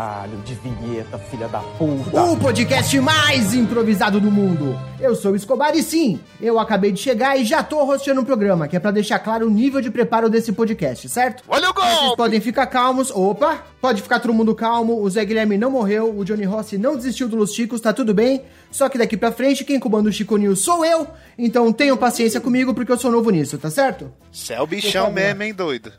[0.00, 2.22] Caralho, de vinheta, filha da puta.
[2.22, 4.74] O podcast mais improvisado do mundo.
[4.98, 8.24] Eu sou o Escobar e sim, eu acabei de chegar e já tô rosteando um
[8.24, 11.42] programa, que é pra deixar claro o nível de preparo desse podcast, certo?
[11.46, 12.16] Olha o Vocês gol!
[12.16, 13.10] podem ficar calmos.
[13.10, 15.02] Opa, pode ficar todo mundo calmo.
[15.02, 18.14] O Zé Guilherme não morreu, o Johnny Rossi não desistiu do Los Chicos, tá tudo
[18.14, 18.40] bem.
[18.70, 21.06] Só que daqui pra frente, quem comanda o Chico News sou eu.
[21.36, 24.10] Então tenham paciência comigo, porque eu sou novo nisso, tá certo?
[24.32, 25.92] Você é o bichão mesmo, hein, doido?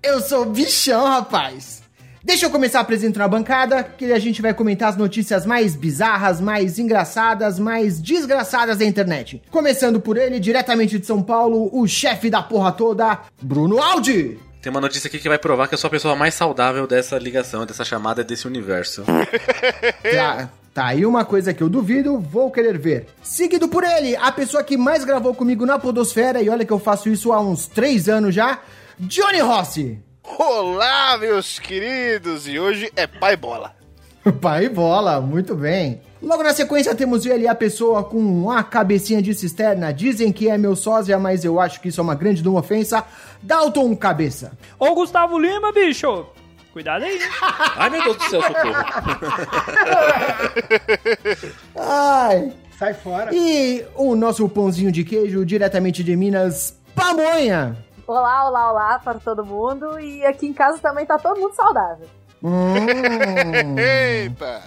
[0.00, 1.87] Eu sou bichão, rapaz.
[2.28, 6.42] Deixa eu começar apresentando a bancada, que a gente vai comentar as notícias mais bizarras,
[6.42, 9.40] mais engraçadas, mais desgraçadas da internet.
[9.50, 14.38] Começando por ele, diretamente de São Paulo, o chefe da porra toda, Bruno Aldi.
[14.60, 17.16] Tem uma notícia aqui que vai provar que eu sou a pessoa mais saudável dessa
[17.16, 19.04] ligação, dessa chamada desse universo.
[20.14, 23.06] Tá, tá aí uma coisa que eu duvido, vou querer ver.
[23.22, 26.78] Seguido por ele, a pessoa que mais gravou comigo na Podosfera, e olha que eu
[26.78, 28.60] faço isso há uns três anos já,
[28.98, 29.98] Johnny Rossi.
[30.36, 32.46] Olá, meus queridos!
[32.46, 33.74] E hoje é pai bola.
[34.40, 36.02] Pai bola, muito bem.
[36.20, 39.92] Logo na sequência temos ele, a pessoa com uma cabecinha de cisterna.
[39.92, 42.60] Dizem que é meu sósia, mas eu acho que isso é uma grande de uma
[42.60, 43.04] ofensa.
[43.40, 44.52] Dalton Cabeça.
[44.78, 46.26] Ô Gustavo Lima, bicho!
[46.72, 47.18] Cuidado aí?
[47.76, 48.84] Ai meu Deus do céu, socorro.
[51.76, 52.52] Ai.
[52.78, 53.34] Sai fora.
[53.34, 57.76] E o nosso pãozinho de queijo, diretamente de Minas, Pamonha.
[58.08, 60.00] Olá, olá, olá para todo mundo.
[60.00, 62.06] E aqui em casa também tá todo mundo saudável.
[62.42, 63.76] Hum.
[63.76, 64.62] Eita!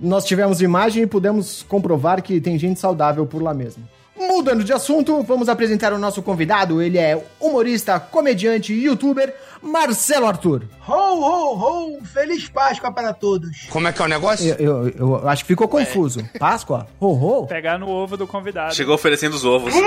[0.00, 3.86] Nós tivemos imagem e pudemos comprovar que tem gente saudável por lá mesmo.
[4.16, 6.80] Mudando de assunto, vamos apresentar o nosso convidado.
[6.80, 10.62] Ele é humorista, comediante e youtuber, Marcelo Arthur.
[10.86, 11.54] Ho, ho,
[11.98, 12.04] ho!
[12.04, 13.66] Feliz Páscoa para todos.
[13.70, 14.54] Como é que é o negócio?
[14.58, 16.24] Eu, eu- eu acho que ficou confuso.
[16.38, 16.86] Páscoa?
[17.00, 17.46] Ho, ho?
[17.46, 18.74] Pegar no ovo do convidado.
[18.74, 19.74] Chegou oferecendo os ovos.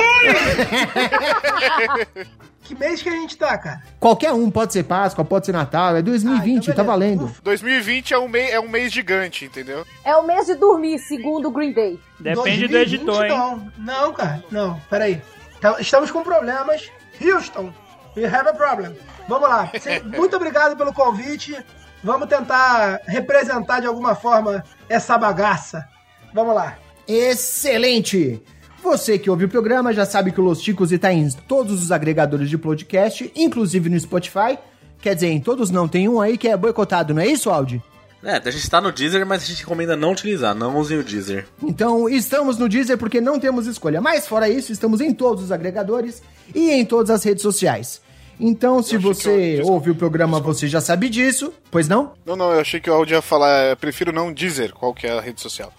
[2.64, 3.82] Que mês que a gente tá, cara?
[4.00, 7.26] Qualquer um, pode ser Páscoa, pode ser Natal, é 2020, Ah, então tá valendo.
[7.26, 7.42] Ufa.
[7.44, 9.86] 2020 é um, mês, é um mês gigante, entendeu?
[10.06, 12.00] É o mês de dormir, segundo o Green Day.
[12.20, 13.30] Depende do 2020 editor, hein?
[13.30, 14.44] Não, não, cara.
[14.52, 15.22] Não, peraí.
[15.60, 16.90] Tá- Estamos com problemas.
[17.20, 17.74] Houston,
[18.16, 18.96] we have a problem.
[19.28, 19.72] Vamos lá.
[20.18, 21.58] Muito obrigado pelo convite.
[22.04, 25.88] Vamos tentar representar de alguma forma essa bagaça.
[26.34, 26.78] Vamos lá.
[27.08, 28.42] Excelente!
[28.82, 31.92] Você que ouve o programa já sabe que o Los Ticos está em todos os
[31.92, 34.58] agregadores de podcast, inclusive no Spotify.
[35.00, 37.82] Quer dizer, em todos não, tem um aí que é boicotado, não é isso, Aldi?
[38.24, 41.04] É, a gente tá no Deezer, mas a gente recomenda não utilizar, não usem o
[41.04, 41.48] Deezer.
[41.64, 44.00] Então, estamos no Deezer porque não temos escolha.
[44.00, 46.22] Mas, fora isso, estamos em todos os agregadores
[46.54, 48.00] e em todas as redes sociais.
[48.44, 52.14] Então, se você eu- desculpa, ouve o programa, você já sabe disso, pois não?
[52.26, 55.06] Não, não, eu achei que o Aldi ia falar, eu prefiro não dizer qual que
[55.06, 55.72] é a rede social.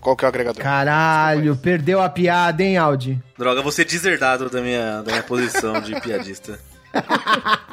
[0.00, 0.62] Qual que é o agregador.
[0.62, 3.18] Caralho, perdeu a piada, hein, Aldi?
[3.38, 6.60] Droga, você deserdado da minha, da minha posição de piadista.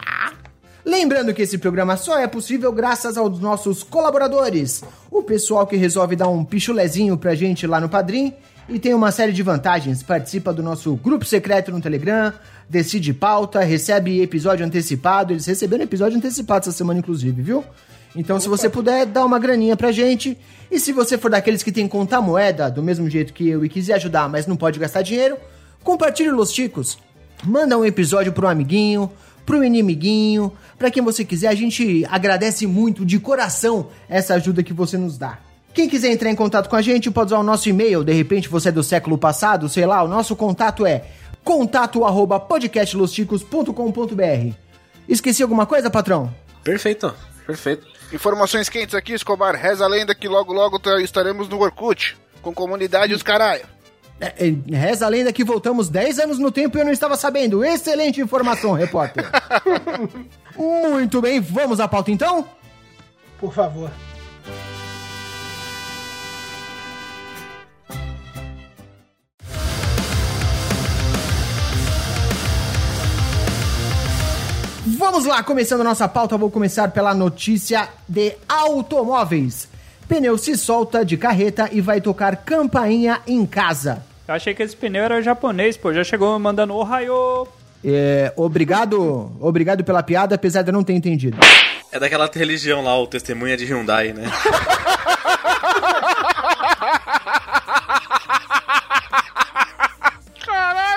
[0.83, 6.15] Lembrando que esse programa só é possível graças aos nossos colaboradores, o pessoal que resolve
[6.15, 8.33] dar um pichulezinho pra gente lá no Padrim
[8.71, 10.01] e tem uma série de vantagens.
[10.01, 12.33] Participa do nosso grupo secreto no Telegram,
[12.69, 15.33] decide pauta, recebe episódio antecipado.
[15.33, 17.63] Eles receberam episódio antecipado essa semana, inclusive, viu?
[18.15, 20.37] Então, se você puder, dá uma graninha pra gente.
[20.69, 23.69] E se você for daqueles que tem conta moeda, do mesmo jeito que eu, e
[23.69, 25.37] quiser ajudar, mas não pode gastar dinheiro,
[25.83, 26.97] compartilhe Los Ticos.
[27.43, 29.11] Manda um episódio pro amiguinho,
[29.45, 31.47] pro inimiguinho, pra quem você quiser.
[31.47, 35.50] A gente agradece muito de coração essa ajuda que você nos dá.
[35.73, 38.03] Quem quiser entrar em contato com a gente pode usar o nosso e-mail.
[38.03, 41.05] De repente você é do século passado, sei lá, o nosso contato é
[41.43, 44.53] contato arroba podcastlosticos.com.br.
[45.07, 46.33] Esqueci alguma coisa, patrão?
[46.63, 47.13] Perfeito,
[47.45, 47.87] perfeito.
[48.13, 49.55] Informações quentes aqui, Escobar.
[49.55, 52.17] Reza a lenda que logo, logo tá- estaremos no Orkut.
[52.41, 53.63] Com comunidade e os caralho.
[54.19, 57.15] É, é, reza a lenda que voltamos 10 anos no tempo e eu não estava
[57.15, 57.63] sabendo.
[57.63, 59.25] Excelente informação, repórter.
[60.55, 62.47] Muito bem, vamos à pauta então?
[63.39, 63.89] Por favor.
[75.01, 79.67] Vamos lá, começando a nossa pauta, vou começar pela notícia de automóveis.
[80.07, 84.05] Pneu se solta de carreta e vai tocar campainha em casa.
[84.27, 85.91] Eu achei que esse pneu era japonês, pô.
[85.91, 87.47] Já chegou mandando Ohio.
[87.83, 91.35] É, obrigado, obrigado pela piada, apesar de eu não ter entendido.
[91.91, 94.29] É daquela religião lá, o testemunha de Hyundai, né?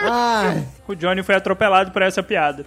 [0.06, 2.67] Ai, O Johnny foi atropelado por essa piada.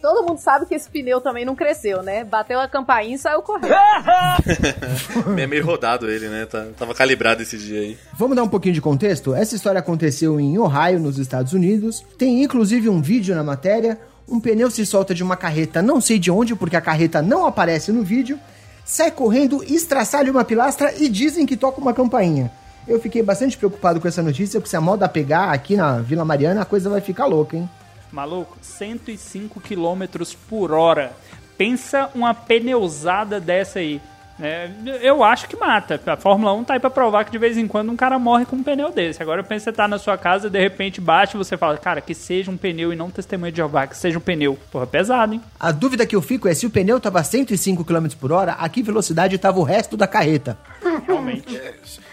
[0.00, 2.24] Todo mundo sabe que esse pneu também não cresceu, né?
[2.24, 3.74] Bateu a campainha e saiu correndo.
[5.38, 6.46] É meio rodado ele, né?
[6.46, 7.98] Tá- Tava calibrado esse dia aí.
[8.18, 9.34] Vamos dar um pouquinho de contexto?
[9.34, 12.04] Essa história aconteceu em Ohio, nos Estados Unidos.
[12.18, 13.98] Tem inclusive um vídeo na matéria.
[14.28, 17.46] Um pneu se solta de uma carreta, não sei de onde, porque a carreta não
[17.46, 18.38] aparece no vídeo.
[18.84, 22.50] Sai correndo, estraçalha uma pilastra e dizem que toca uma campainha.
[22.86, 26.24] Eu fiquei bastante preocupado com essa notícia, porque se a moda pegar aqui na Vila
[26.24, 27.68] Mariana, a coisa vai ficar louca, hein?
[28.12, 31.12] Maluco, 105 km por hora.
[31.56, 34.00] Pensa uma pneusada dessa aí.
[34.38, 34.74] né?
[35.02, 36.00] eu acho que mata.
[36.06, 38.46] A Fórmula 1 tá aí pra provar que de vez em quando um cara morre
[38.46, 39.22] com um pneu desse.
[39.22, 42.14] Agora pensa você tá na sua casa, de repente bate e você fala, cara, que
[42.14, 44.58] seja um pneu e não testemunha de Jeová, que seja um pneu.
[44.72, 45.42] Porra, pesado, hein?
[45.58, 48.68] A dúvida que eu fico é se o pneu tava 105 km por hora, a
[48.70, 50.58] que velocidade tava o resto da carreta?
[51.06, 51.60] Realmente.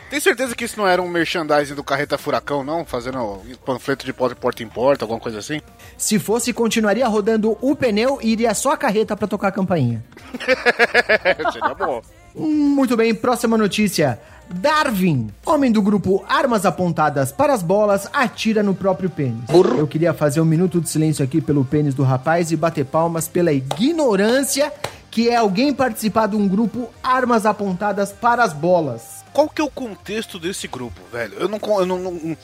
[0.09, 2.85] Tem certeza que isso não era um merchandising do Carreta Furacão, não?
[2.85, 5.59] Fazendo panfleto de porta porta em porta, alguma coisa assim?
[5.97, 10.03] Se fosse, continuaria rodando o pneu e iria só a carreta pra tocar a campainha.
[11.51, 12.01] Seria bom.
[12.33, 14.19] Muito bem, próxima notícia.
[14.49, 19.49] Darwin, homem do grupo Armas Apontadas para as Bolas, atira no próprio pênis.
[19.77, 23.27] Eu queria fazer um minuto de silêncio aqui pelo pênis do rapaz e bater palmas
[23.27, 24.71] pela ignorância
[25.11, 29.16] que é alguém participar de um grupo Armas Apontadas para as Bolas.
[29.37, 31.35] Qual que é o contexto desse grupo, velho?
[31.37, 31.59] Eu não...
[31.79, 32.37] Eu não, não-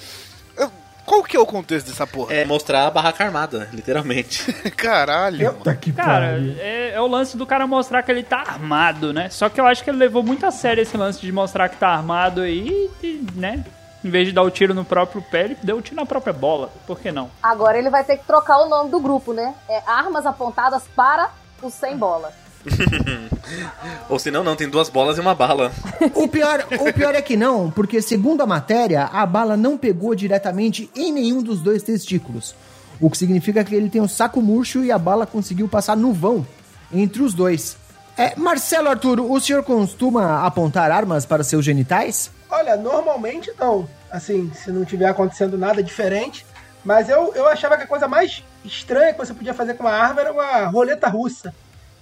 [0.55, 0.71] eu-
[1.03, 2.35] qual que é o contexto dessa porra?
[2.35, 4.53] É mostrar a barraca armada, literalmente.
[4.77, 5.77] Caralho, mano.
[5.79, 9.27] que Cara, é, é o lance do cara mostrar que ele tá armado, né?
[9.31, 11.77] Só que eu acho que ele levou muito a sério esse lance de mostrar que
[11.77, 13.65] tá armado aí, e, né?
[14.05, 16.31] Em vez de dar o tiro no próprio pé, ele deu o tiro na própria
[16.31, 16.69] bola.
[16.85, 17.31] Por que não?
[17.41, 19.55] Agora ele vai ter que trocar o nome do grupo, né?
[19.67, 22.31] É Armas Apontadas para o Sem Bola.
[24.09, 25.71] Ou se não, não, tem duas bolas e uma bala.
[26.15, 30.13] O pior, o pior é que não, porque segundo a matéria, a bala não pegou
[30.15, 32.55] diretamente em nenhum dos dois testículos.
[32.99, 36.13] O que significa que ele tem um saco murcho e a bala conseguiu passar no
[36.13, 36.45] vão
[36.93, 37.77] entre os dois.
[38.17, 42.29] É, Marcelo Arturo, o senhor costuma apontar armas para seus genitais?
[42.49, 43.89] Olha, normalmente não.
[44.11, 46.45] Assim, se não tiver acontecendo nada diferente.
[46.85, 49.93] Mas eu, eu achava que a coisa mais estranha que você podia fazer com uma
[49.93, 51.53] arma era uma roleta russa.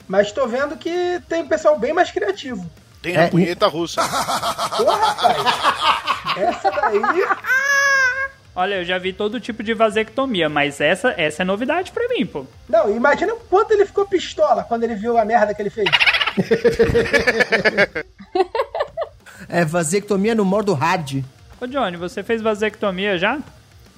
[0.08, 2.70] Mas tô vendo que tem um pessoal bem mais criativo.
[3.02, 4.02] Tem É, a punheta russa.
[4.78, 5.38] Porra, rapaz!
[6.38, 7.02] Essa daí.
[8.54, 12.26] Olha, eu já vi todo tipo de vasectomia, mas essa, essa é novidade pra mim,
[12.26, 12.46] pô.
[12.68, 15.90] Não, imagina o quanto ele ficou pistola quando ele viu a merda que ele fez.
[19.50, 21.24] É vasectomia no modo hard.
[21.60, 23.38] Ô Johnny, você fez vasectomia já?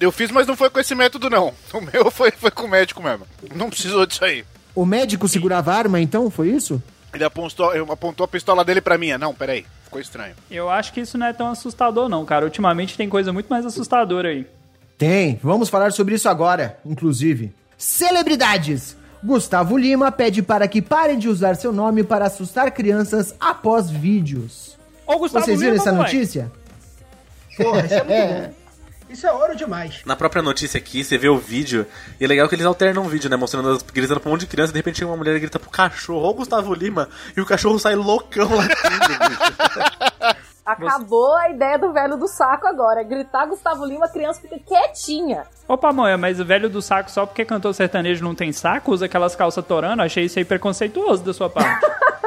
[0.00, 1.54] Eu fiz, mas não foi com esse método, não.
[1.72, 3.24] O meu foi, foi com o médico mesmo.
[3.54, 4.44] Não precisou disso aí.
[4.74, 6.30] O médico segurava a arma, então?
[6.30, 6.82] Foi isso?
[7.12, 9.16] Ele apontou, ele apontou a pistola dele pra mim.
[9.16, 9.64] Não, peraí.
[9.84, 10.34] Ficou estranho.
[10.50, 12.44] Eu acho que isso não é tão assustador, não, cara.
[12.44, 14.46] Ultimamente tem coisa muito mais assustadora aí.
[14.98, 17.52] Tem, vamos falar sobre isso agora, inclusive.
[17.78, 18.96] Celebridades!
[19.22, 24.76] Gustavo Lima pede para que parem de usar seu nome para assustar crianças após vídeos.
[25.06, 26.52] Ô, Gustavo Vocês viram Lima, essa notícia?
[27.56, 28.63] Porra, isso é muito bom.
[29.14, 30.02] Isso é ouro demais.
[30.04, 31.86] Na própria notícia aqui, você vê o vídeo,
[32.20, 33.36] e é legal que eles alternam o vídeo, né?
[33.36, 35.70] Mostrando, as- gritando pra um monte de criança, de repente uma mulher e grita pro
[35.70, 38.64] cachorro, ó o Gustavo Lima, e o cachorro sai loucão bicho.
[40.66, 43.02] Acabou a ideia do velho do saco agora.
[43.02, 45.44] Gritar Gustavo Lima, a criança fica quietinha.
[45.68, 49.04] Opa, Moia, mas o velho do saco, só porque cantor sertanejo não tem saco, usa
[49.04, 51.84] aquelas calças torando, achei isso aí preconceituoso da sua parte.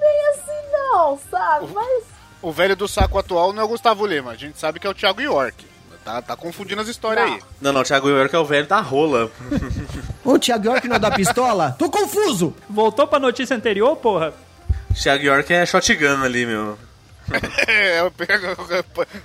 [0.00, 1.66] Bem assim não, sabe?
[1.74, 2.04] Mas
[2.40, 4.30] O velho do saco atual não é o Gustavo Lima.
[4.30, 5.66] A gente sabe que é o Thiago York.
[6.04, 7.40] Tá, tá confundindo as histórias aí.
[7.60, 9.30] Não, não, o Thiago York é o velho da rola.
[10.24, 11.76] O Thiago York não é da pistola?
[11.78, 12.54] Tô confuso!
[12.68, 14.32] Voltou pra notícia anterior, porra?
[14.94, 16.78] Thiago York é shotgun ali, meu.
[17.68, 18.12] É, é, o-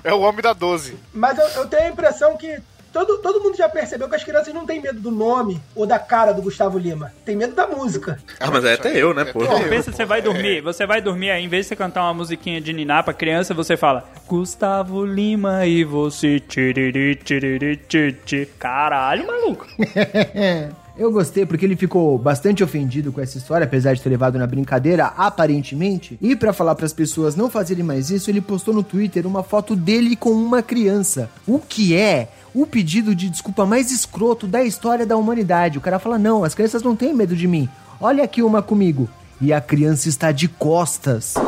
[0.04, 0.96] é o homem da 12.
[1.12, 2.60] Mas eu, eu tenho a impressão que
[2.96, 6.00] todo, todo mundo já percebeu que as crianças não têm medo do nome ou da
[6.00, 7.12] cara do Gustavo Lima.
[7.26, 8.18] Tem medo da música.
[8.40, 9.44] Ah, mas é até eu, né, pô?
[9.44, 11.76] É Pô, Eu, pensa, você vai dormir, você vai dormir, aí em vez de você
[11.76, 17.76] cantar uma musiquinha de niná pra criança, você fala Gustavo Lima e você tiriri, tiriri,
[17.76, 18.48] titi.
[18.58, 19.68] Caralho, maluco.
[20.98, 24.48] Eu gostei porque ele ficou bastante ofendido com essa história, apesar de ter levado na
[24.48, 26.18] brincadeira, aparentemente.
[26.22, 29.76] E pra falar pras pessoas não fazerem mais isso, ele postou no Twitter uma foto
[29.76, 31.30] dele com uma criança.
[31.46, 35.78] O que é o pedido de desculpa mais escroto da história da humanidade.
[35.78, 37.70] O cara fala: "Não, as crianças não têm medo de mim.
[38.02, 39.08] Olha aqui uma comigo."
[39.42, 41.34] E a criança está de costas.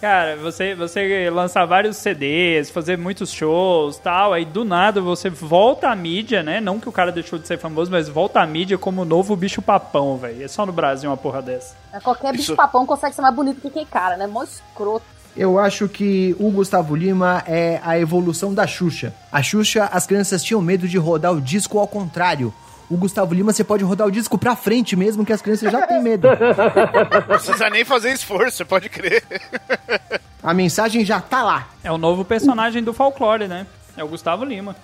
[0.00, 5.90] Cara, você, você lançar vários CDs, fazer muitos shows tal, aí do nada você volta
[5.90, 6.58] à mídia, né?
[6.58, 9.36] Não que o cara deixou de ser famoso, mas volta à mídia como o novo
[9.36, 10.42] bicho papão, velho.
[10.42, 11.76] É só no Brasil uma porra dessa.
[12.02, 14.26] qualquer bicho Isso- papão consegue ser mais bonito que aquele cara, né?
[14.26, 15.04] Mó escroto.
[15.36, 19.14] Eu acho que o Gustavo Lima é a evolução da Xuxa.
[19.30, 22.52] A Xuxa, as crianças tinham medo de rodar o disco ao contrário.
[22.90, 25.86] O Gustavo Lima, você pode rodar o disco pra frente mesmo, que as crianças já
[25.86, 26.26] têm medo.
[26.28, 29.22] Não precisa nem fazer esforço, você pode crer.
[30.42, 31.68] A mensagem já tá lá.
[31.84, 33.66] É o novo personagem do folclore, né?
[33.96, 34.74] É o Gustavo Lima.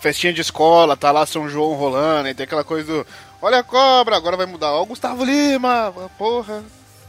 [0.00, 3.06] Festinha de escola, tá lá São João rolando, e tem aquela coisa do.
[3.42, 4.72] Olha a cobra, agora vai mudar.
[4.72, 6.64] Ó, o Gustavo Lima, porra.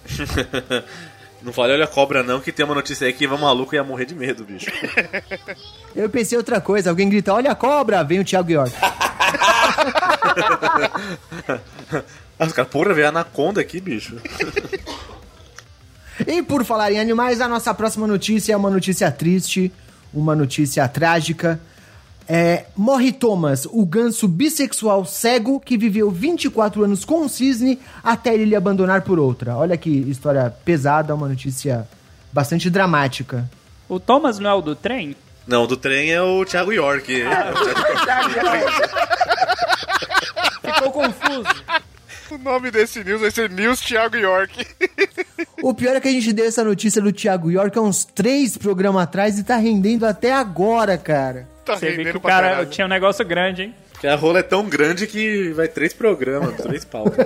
[1.46, 3.84] Não fale, olha a cobra não, que tem uma notícia aí que o maluco ia
[3.84, 4.66] morrer de medo, bicho.
[5.96, 8.74] Eu pensei outra coisa, alguém grita, olha a cobra, vem o Thiago York.
[12.38, 14.18] Ah, os caras, porra, veio a anaconda aqui, bicho.
[16.28, 19.72] E por falar em animais, a nossa próxima notícia é uma notícia triste,
[20.14, 21.60] uma notícia trágica.
[22.28, 28.34] É, morre Thomas, o ganso bissexual cego que viveu 24 anos com um cisne até
[28.34, 29.56] ele lhe abandonar por outra.
[29.56, 31.88] Olha que história pesada, uma notícia
[32.34, 33.50] bastante dramática.
[33.88, 35.16] O Thomas não é o do trem?
[35.46, 37.22] Não, do trem é o Thiago York.
[37.22, 38.30] É o Thiago
[40.74, 41.64] Ficou confuso.
[42.32, 44.66] O nome desse news vai ser News Thiago York.
[45.62, 48.58] O pior é que a gente deu essa notícia do Thiago York há uns três
[48.58, 51.48] programas atrás e tá rendendo até agora, cara.
[51.66, 52.70] Tá Você vê que o cara caralho.
[52.70, 53.76] tinha um negócio grande, hein?
[53.92, 57.26] Porque a rola é tão grande que vai três programas, três pautas.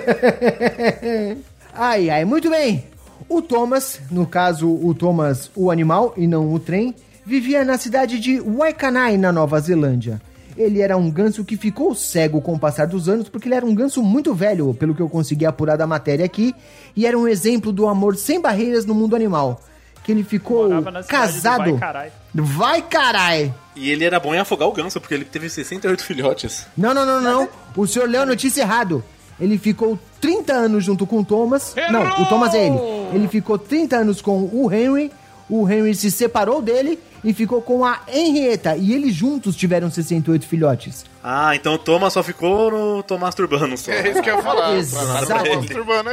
[1.72, 2.84] Ai, ai, muito bem.
[3.28, 6.94] O Thomas, no caso o Thomas, o animal e não o trem,
[7.24, 10.20] vivia na cidade de Waikanai, na Nova Zelândia.
[10.56, 13.64] Ele era um ganso que ficou cego com o passar dos anos porque ele era
[13.64, 16.52] um ganso muito velho, pelo que eu consegui apurar da matéria aqui,
[16.96, 19.60] e era um exemplo do amor sem barreiras no mundo animal.
[20.02, 20.68] Que ele ficou
[21.06, 21.70] casado.
[21.70, 22.12] Vai Carai.
[22.34, 23.54] Vai carai!
[23.76, 26.66] E ele era bom em afogar o ganso, porque ele teve 68 filhotes.
[26.76, 27.48] Não, não, não, não.
[27.76, 29.04] O senhor leu a notícia errado.
[29.38, 31.74] Ele ficou 30 anos junto com o Thomas.
[31.90, 32.78] Não, o Thomas é ele.
[33.14, 35.10] Ele ficou 30 anos com o Henry.
[35.48, 38.76] O Henry se separou dele e ficou com a Henrietta.
[38.76, 41.04] E eles juntos tiveram 68 filhotes.
[41.22, 43.90] Ah, então o Thomas só ficou no Tomás Turbano só.
[43.90, 44.76] É isso que eu ia falar.
[44.78, 45.26] Exato.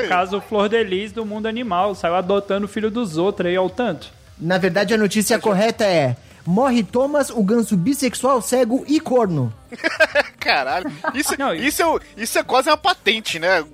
[0.07, 3.69] Caso Flor de Lis do mundo animal, saiu adotando o filho dos outros aí ao
[3.69, 4.11] tanto.
[4.39, 6.15] Na verdade, a notícia correta é...
[6.45, 9.53] Morre Thomas, o ganso bissexual, cego e corno.
[10.39, 10.89] Caralho.
[11.13, 13.65] Isso, Não, isso, é, isso é quase uma patente, né?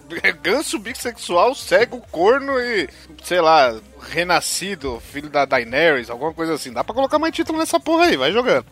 [0.42, 2.90] Ganso bissexual, cego, corno e,
[3.24, 3.74] sei lá,
[4.10, 6.72] renascido, filho da Daenerys, alguma coisa assim.
[6.72, 8.66] Dá pra colocar mais título nessa porra aí, vai jogando.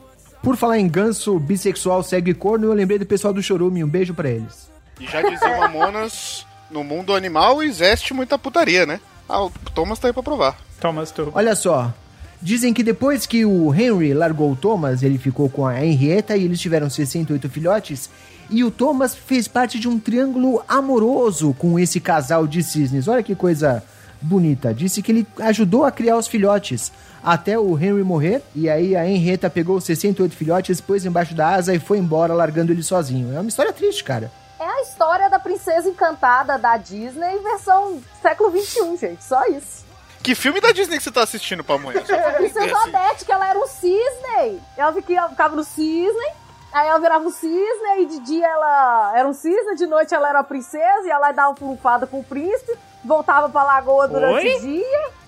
[0.43, 3.83] Por falar em ganso bissexual, cego e corno, eu lembrei do pessoal do Chorume.
[3.83, 4.69] Um beijo pra eles.
[4.99, 8.99] E já dizia Mamonas, no mundo animal existe muita putaria, né?
[9.27, 10.57] Ah, o Thomas tá aí pra provar.
[10.79, 11.31] Thomas Turbo.
[11.35, 11.93] Olha só.
[12.41, 16.43] Dizem que depois que o Henry largou o Thomas, ele ficou com a Henrietta e
[16.43, 18.09] eles tiveram 68 filhotes.
[18.49, 23.07] E o Thomas fez parte de um triângulo amoroso com esse casal de cisnes.
[23.07, 23.83] Olha que coisa
[24.21, 24.73] bonita.
[24.73, 26.91] Disse que ele ajudou a criar os filhotes
[27.23, 28.41] até o Henry morrer.
[28.55, 32.33] E aí a Henrietta pegou os 68 filhotes, pôs embaixo da asa e foi embora,
[32.33, 33.35] largando ele sozinho.
[33.35, 34.31] É uma história triste, cara.
[34.59, 39.23] É a história da princesa encantada da Disney versão século XXI, gente.
[39.23, 39.85] Só isso.
[40.21, 41.97] Que filme da Disney que você tá assistindo, Pamonha?
[41.99, 42.89] A princesa assim.
[42.89, 44.61] Odete, que ela era um cisne.
[44.77, 46.27] Ela fica- ficava no cisne,
[46.71, 50.29] aí ela virava um cisne, e de dia ela era um cisne, de noite ela
[50.29, 52.71] era a princesa, e ela dava um furufada com o príncipe,
[53.03, 54.55] voltava pra lagoa durante Oi?
[54.55, 55.21] o dia.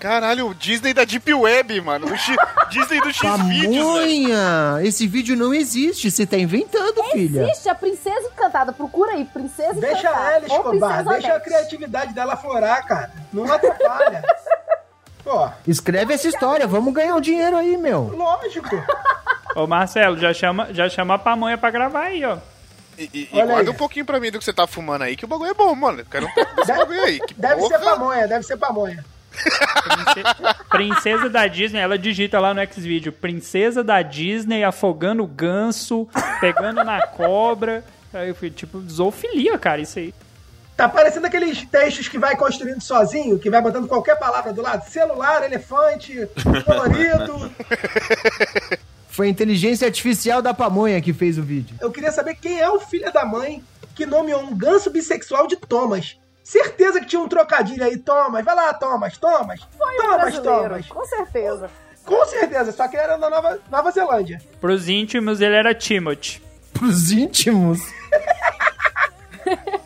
[0.00, 2.06] Caralho, o Disney da Deep Web, mano.
[2.06, 2.36] Do X,
[2.68, 3.18] Disney do velho.
[3.22, 4.78] Pamonha!
[4.82, 7.44] Esse vídeo não existe, você tá inventando, filha.
[7.44, 10.30] Existe a princesa encantada, procura aí, princesa Deixa encantada.
[10.30, 11.04] ela, ou Escobar.
[11.04, 13.10] Deixa a criatividade dela florar, cara.
[13.32, 14.22] Não atrapalha.
[15.24, 18.12] Pô, Escreve essa história, vamos ganhar um dinheiro aí, meu.
[18.14, 18.68] lógico.
[19.56, 22.36] Ô Marcelo, já chama, já chama a pamonha pra gravar aí, ó.
[22.98, 23.68] E, e- guarda aí.
[23.68, 25.74] um pouquinho pra mim do que você tá fumando aí, que o bagulho é bom,
[25.74, 26.00] mano.
[26.00, 27.20] Eu quero um pouco desse bagulho aí.
[27.20, 27.78] Que Deve porra.
[27.78, 29.04] ser pamonha, deve ser pamonha.
[29.32, 36.08] Prince- Princesa da Disney, ela digita lá no Xvideo, Princesa da Disney afogando o ganso,
[36.40, 37.84] pegando na cobra.
[38.12, 40.14] Aí eu fui, tipo, zoofilia, cara, isso aí.
[40.76, 44.88] Tá parecendo aqueles textos que vai construindo sozinho, que vai botando qualquer palavra do lado.
[44.88, 46.28] Celular, elefante,
[46.64, 47.50] colorido.
[49.14, 51.76] Foi a inteligência artificial da pamonha que fez o vídeo.
[51.80, 53.62] Eu queria saber quem é o filho da mãe
[53.94, 56.18] que nomeou um ganso bissexual de Thomas.
[56.42, 58.44] Certeza que tinha um trocadilho aí, Thomas.
[58.44, 59.60] Vai lá, Thomas, Thomas.
[59.78, 60.86] Foi Thomas, Thomas.
[60.88, 61.70] com certeza.
[62.04, 64.42] Com certeza, só que ele era da Nova, Nova Zelândia.
[64.60, 66.42] Pros íntimos, ele era Timothy.
[66.72, 67.78] Pros íntimos.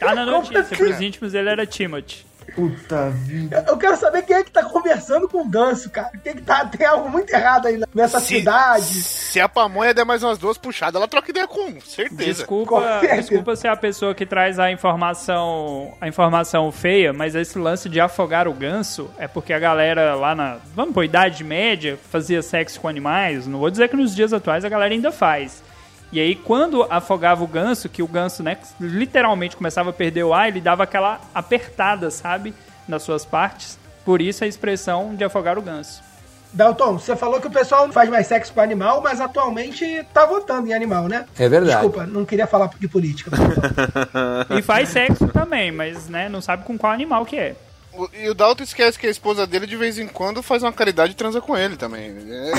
[0.01, 0.75] Tá na notícia, assim?
[0.75, 2.25] pros íntimos ele era Timothy.
[2.59, 3.65] Puta vida.
[3.69, 6.11] Eu quero saber quem é que tá conversando com o ganso, cara.
[6.23, 8.83] Quem é que tá, tem algo muito errado aí nessa Se- cidade.
[8.85, 12.25] Se a pamonha der mais umas duas puxadas, ela troca ideia com um, certeza.
[12.25, 13.17] Desculpa, certeza.
[13.21, 18.00] desculpa ser a pessoa que traz a informação, a informação feia, mas esse lance de
[18.00, 22.81] afogar o ganso é porque a galera lá na, vamos pôr, idade média, fazia sexo
[22.81, 23.47] com animais.
[23.47, 25.62] Não vou dizer que nos dias atuais a galera ainda faz.
[26.11, 30.33] E aí, quando afogava o ganso, que o ganso, né, literalmente começava a perder o
[30.33, 32.55] ar, ele dava aquela apertada, sabe,
[32.88, 33.79] nas suas partes.
[34.05, 36.03] Por isso a expressão de afogar o ganso.
[36.50, 39.85] Dalton, você falou que o pessoal não faz mais sexo com animal, mas atualmente
[40.15, 41.27] tá votando em animal, né?
[41.38, 41.73] É verdade.
[41.73, 43.31] Desculpa, não queria falar de política.
[44.59, 47.55] E faz sexo também, mas, né, não sabe com qual animal que é.
[47.93, 50.73] O- E o Dalton esquece que a esposa dele de vez em quando faz uma
[50.73, 52.17] caridade e transa com ele também.
[52.17, 52.53] É...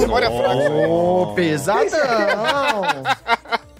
[0.00, 0.70] Memória fraca.
[0.88, 2.82] Ô, pesadão!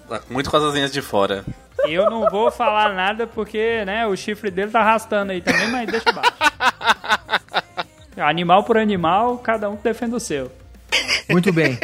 [0.08, 1.44] Tá muito com as asinhas de fora.
[1.86, 5.90] Eu não vou falar nada porque, né, o chifre dele tá arrastando aí também, mas
[5.90, 6.32] deixa baixo.
[8.16, 10.50] Animal por animal, cada um defende o seu.
[11.30, 11.78] Muito bem.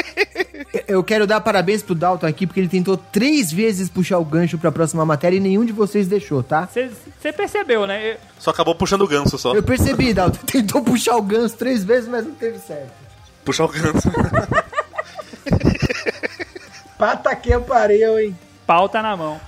[0.86, 4.58] Eu quero dar parabéns pro Dalton aqui, porque ele tentou três vezes puxar o gancho
[4.58, 6.68] pra próxima matéria e nenhum de vocês deixou, tá?
[6.68, 8.12] Você percebeu, né?
[8.12, 9.54] Eu- Só acabou puxando o ganso só.
[9.54, 10.38] Eu percebi, Dalton.
[10.46, 13.07] Tentou puxar o gancho três vezes, mas não teve certo.
[13.48, 14.12] Puxar o ganso.
[16.98, 18.38] Pata que eu pariu, hein?
[18.66, 19.40] Pau tá na mão.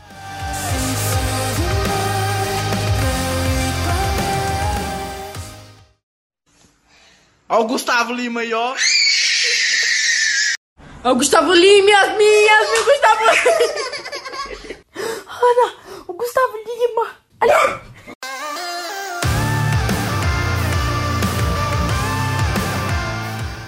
[7.46, 8.74] Ó o Gustavo Lima aí, ó.
[11.04, 13.34] Ó, o Gustavo Lima, minhas minhas, meu Gustavo Lima.
[15.28, 15.74] Ana,
[16.08, 17.18] o Gustavo Lima.
[17.42, 17.82] Olha.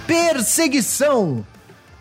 [0.06, 1.44] Perseguição!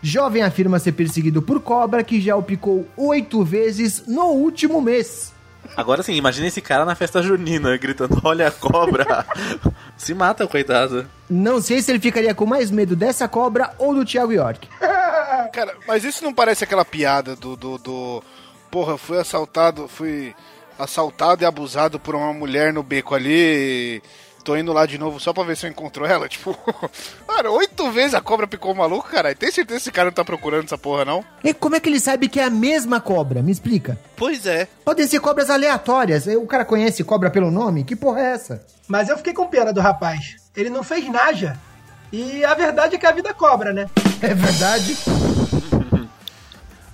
[0.02, 5.32] Jovem afirma ser perseguido por cobra que já o picou oito vezes no último mês.
[5.76, 9.24] Agora sim, imagina esse cara na festa junina gritando: Olha a cobra!
[9.96, 11.06] Se mata, coitado.
[11.30, 14.68] Não sei se ele ficaria com mais medo dessa cobra ou do Thiago York.
[15.52, 18.22] Cara, mas isso não parece aquela piada do, do, do.
[18.70, 20.34] Porra, fui assaltado, fui
[20.76, 24.02] assaltado e abusado por uma mulher no beco ali.
[24.44, 26.28] Tô indo lá de novo só pra ver se eu encontro ela.
[26.28, 26.56] Tipo,
[27.26, 29.34] cara, oito vezes a cobra picou o maluco, cara.
[29.34, 31.24] Tem certeza que esse cara não tá procurando essa porra, não?
[31.44, 33.42] E como é que ele sabe que é a mesma cobra?
[33.42, 33.98] Me explica.
[34.16, 34.66] Pois é.
[34.84, 36.26] Podem ser cobras aleatórias.
[36.26, 37.84] O cara conhece cobra pelo nome?
[37.84, 38.66] Que porra é essa?
[38.88, 40.36] Mas eu fiquei com pena do rapaz.
[40.56, 41.56] Ele não fez naja.
[42.12, 43.88] E a verdade é que a vida cobra, né?
[44.22, 44.96] É verdade?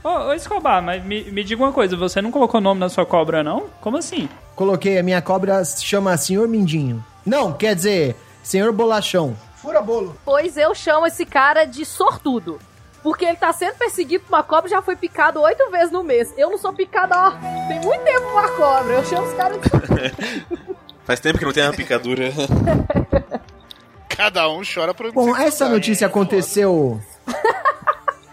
[0.02, 3.04] Ô, ô Escobar, mas me, me diga uma coisa, você não colocou nome na sua
[3.04, 3.66] cobra, não?
[3.82, 4.30] Como assim?
[4.56, 7.04] Coloquei, a minha cobra se chama Senhor Mindinho.
[7.28, 9.36] Não, quer dizer, Senhor Bolachão.
[9.56, 10.16] Fura bolo.
[10.24, 12.58] Pois eu chamo esse cara de sortudo.
[13.02, 16.02] Porque ele tá sendo perseguido por uma cobra e já foi picado oito vezes no
[16.02, 16.32] mês.
[16.36, 17.30] Eu não sou picada, ó.
[17.68, 18.94] Tem muito tempo por uma cobra.
[18.94, 20.76] Eu chamo esse cara de sortudo.
[21.04, 22.32] Faz tempo que não tem uma picadura.
[24.08, 27.00] Cada um chora pro Bom, essa notícia aconteceu.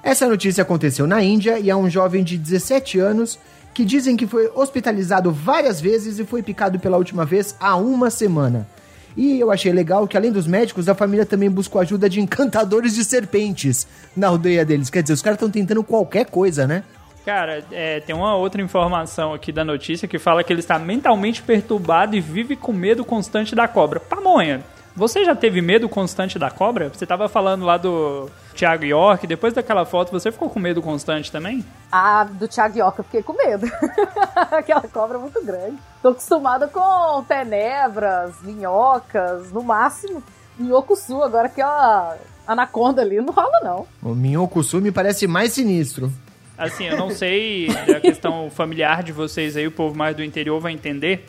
[0.01, 3.39] Essa notícia aconteceu na Índia e é um jovem de 17 anos
[3.73, 8.11] que dizem que foi hospitalizado várias vezes e foi picado pela última vez há uma
[8.11, 8.67] semana.
[9.15, 12.93] E eu achei legal que, além dos médicos, a família também buscou ajuda de encantadores
[12.93, 14.89] de serpentes na aldeia deles.
[14.89, 16.83] Quer dizer, os caras estão tentando qualquer coisa, né?
[17.25, 21.41] Cara, é, tem uma outra informação aqui da notícia que fala que ele está mentalmente
[21.41, 23.99] perturbado e vive com medo constante da cobra.
[23.99, 24.61] Pamonha,
[24.95, 26.89] você já teve medo constante da cobra?
[26.89, 31.31] Você tava falando lá do Thiago York, depois daquela foto você ficou com medo constante
[31.31, 31.65] também?
[31.91, 33.67] Ah, do Thiago York eu fiquei com medo.
[34.51, 35.77] Aquela cobra é muito grande.
[36.01, 40.23] Tô acostumada com tenebras, minhocas, no máximo,
[40.57, 41.23] minhoco-sul.
[41.23, 42.15] Agora que a
[42.47, 43.87] anaconda ali não rola, não.
[44.01, 46.11] O Minhocuçu me parece mais sinistro.
[46.57, 50.59] Assim, eu não sei a questão familiar de vocês aí, o povo mais do interior
[50.61, 51.25] vai entender.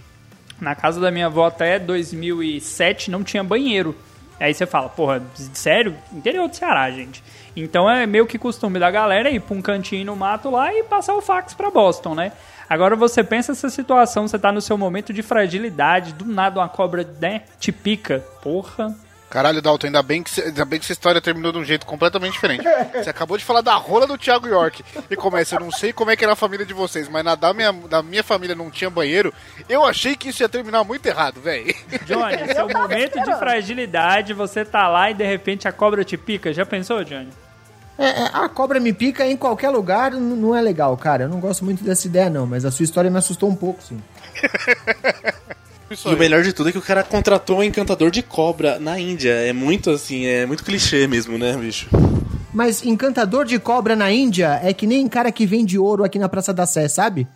[0.60, 3.94] Na casa da minha avó até 2007 não tinha banheiro.
[4.38, 5.22] Aí você fala, porra,
[5.54, 5.96] sério?
[6.12, 7.22] Interior do Ceará, gente.
[7.56, 10.82] Então é meio que costume da galera ir pra um cantinho no mato lá e
[10.82, 12.32] passar o fax pra Boston, né?
[12.68, 16.68] Agora você pensa essa situação, você tá no seu momento de fragilidade, do nada uma
[16.68, 18.24] cobra, né, te pica.
[18.42, 18.94] Porra.
[19.28, 21.84] Caralho, Dalton, ainda bem, que cê- ainda bem que essa história terminou de um jeito
[21.84, 22.62] completamente diferente.
[22.94, 24.84] Você acabou de falar da rola do Thiago York.
[25.10, 27.34] E começa, eu não sei como é que era a família de vocês, mas na
[27.34, 29.34] da minha, da minha família não tinha banheiro.
[29.68, 31.74] Eu achei que isso ia terminar muito errado, velho.
[32.06, 36.16] Johnny, seu tava momento de fragilidade, você tá lá e de repente a cobra te
[36.16, 36.52] pica.
[36.52, 37.28] Já pensou, Johnny?
[37.98, 41.24] É, é, a cobra me pica em qualquer lugar, não é legal, cara.
[41.24, 43.82] Eu não gosto muito dessa ideia, não, mas a sua história me assustou um pouco,
[43.82, 44.00] sim.
[45.90, 48.78] Isso E o melhor de tudo é que o cara contratou um encantador de cobra
[48.78, 49.32] na Índia.
[49.32, 51.88] É muito assim, é muito clichê mesmo, né, bicho?
[52.52, 56.28] Mas encantador de cobra na Índia é que nem cara que vende ouro aqui na
[56.28, 57.26] Praça da Sé, sabe?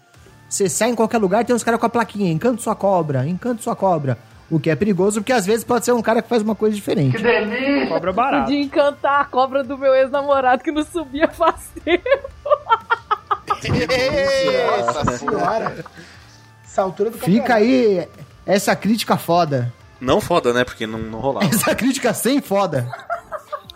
[0.48, 3.62] Você sai em qualquer lugar, tem uns caras com a plaquinha, encanto sua cobra, encanto
[3.62, 4.18] sua cobra.
[4.50, 6.74] O que é perigoso, porque às vezes pode ser um cara que faz uma coisa
[6.74, 7.16] diferente.
[7.88, 8.44] Cobra barata.
[8.46, 12.04] Podia encantar a cobra do meu ex-namorado que não subia faz tempo.
[13.62, 15.84] Eita, Senhora.
[16.64, 18.08] Essa altura do Fica aí
[18.54, 19.72] essa crítica foda.
[20.00, 20.64] Não foda, né?
[20.64, 21.46] Porque não, não rolava.
[21.46, 22.88] Essa crítica sem foda.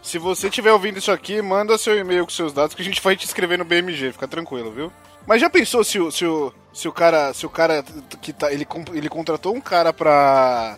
[0.02, 3.00] Se você estiver ouvindo isso aqui, manda seu e-mail com seus dados que a gente
[3.02, 4.92] vai te escrever no BMG, fica tranquilo, viu?
[5.26, 7.32] Mas já pensou se o, se o, se o cara.
[7.32, 7.82] Se o cara
[8.20, 8.52] que tá.
[8.52, 10.76] Ele, ele contratou um cara pra.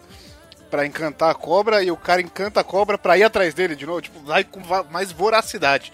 [0.70, 3.84] pra encantar a cobra e o cara encanta a cobra pra ir atrás dele de
[3.84, 4.00] novo?
[4.00, 5.92] Tipo, vai com mais voracidade.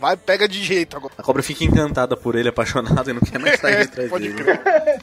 [0.00, 1.14] Vai, pega de jeito agora.
[1.18, 4.44] A cobra fica encantada por ele, apaixonada e não quer mais sair atrás Pode dele.
[4.44, 5.02] crer.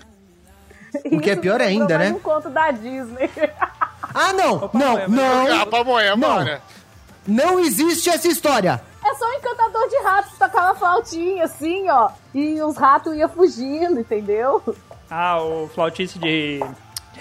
[1.11, 2.11] O que é pior ainda, né?
[2.11, 3.29] um conto da Disney.
[4.17, 6.29] Ah, não, Opa, não, não, Ah, pamonha, Não.
[6.35, 6.57] mano.
[7.27, 8.81] não existe essa história.
[9.03, 12.09] É só um encantador de ratos que tocava flautinha, assim, ó.
[12.33, 14.63] E os ratos iam fugindo, entendeu?
[15.11, 16.61] Ah, o flautista de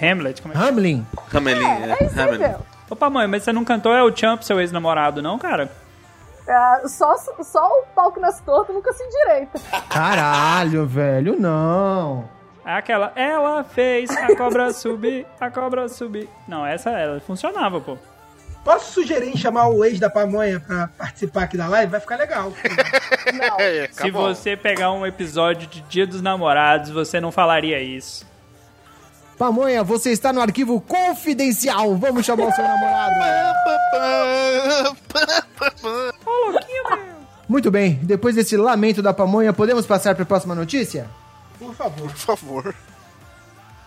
[0.00, 0.40] Hamlet.
[0.40, 0.56] Como é?
[0.56, 2.54] que- Hamlin, Hamelin, É, é isso aí, Hamelin.
[2.88, 5.72] Opa, mãe, mas você não cantou É o Champ, seu ex-namorado, não, cara?
[6.46, 9.58] É, só, só o que nas tortas nunca se endireita.
[9.88, 12.28] caralho, velho, não.
[12.66, 16.28] É aquela, ela fez a cobra subir, a cobra subir.
[16.48, 17.98] Não, essa ela funcionava, pô.
[18.64, 21.92] Posso sugerir em chamar o ex da pamonha pra participar aqui da live?
[21.92, 22.50] Vai ficar legal.
[23.34, 23.60] Não.
[23.60, 28.24] É, Se você pegar um episódio de Dia dos Namorados, você não falaria isso.
[29.36, 31.94] Pamonha, você está no arquivo confidencial.
[31.96, 33.14] Vamos chamar o seu namorado.
[37.46, 41.06] Muito bem, depois desse lamento da pamonha, podemos passar para a próxima notícia?
[41.64, 42.10] Por favor.
[42.10, 42.74] Por favor.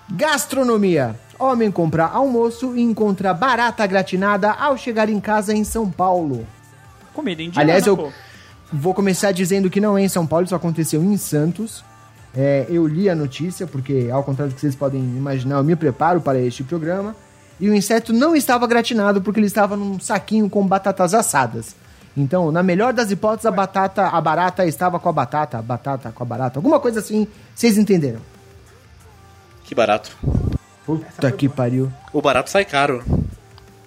[0.09, 1.19] Gastronomia.
[1.37, 6.47] Homem compra almoço e encontra barata gratinada ao chegar em casa em São Paulo.
[7.13, 8.11] Comida indiana, Aliás, eu pô.
[8.71, 11.83] vou começar dizendo que não é em São Paulo, isso aconteceu em Santos.
[12.35, 15.75] É, eu li a notícia, porque, ao contrário do que vocês podem imaginar, eu me
[15.75, 17.15] preparo para este programa.
[17.59, 21.75] E o inseto não estava gratinado porque ele estava num saquinho com batatas assadas.
[22.17, 26.11] Então, na melhor das hipóteses, a batata, a barata estava com a batata, a batata
[26.11, 28.19] com a barata, alguma coisa assim, vocês entenderam.
[29.63, 30.17] Que barato.
[30.83, 31.91] Puta que pariu.
[32.11, 33.03] O barato sai caro.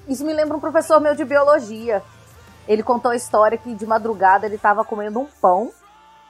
[0.07, 2.03] Isso me lembra um professor meu de biologia.
[2.69, 5.73] Ele contou a história que de madrugada ele tava comendo um pão.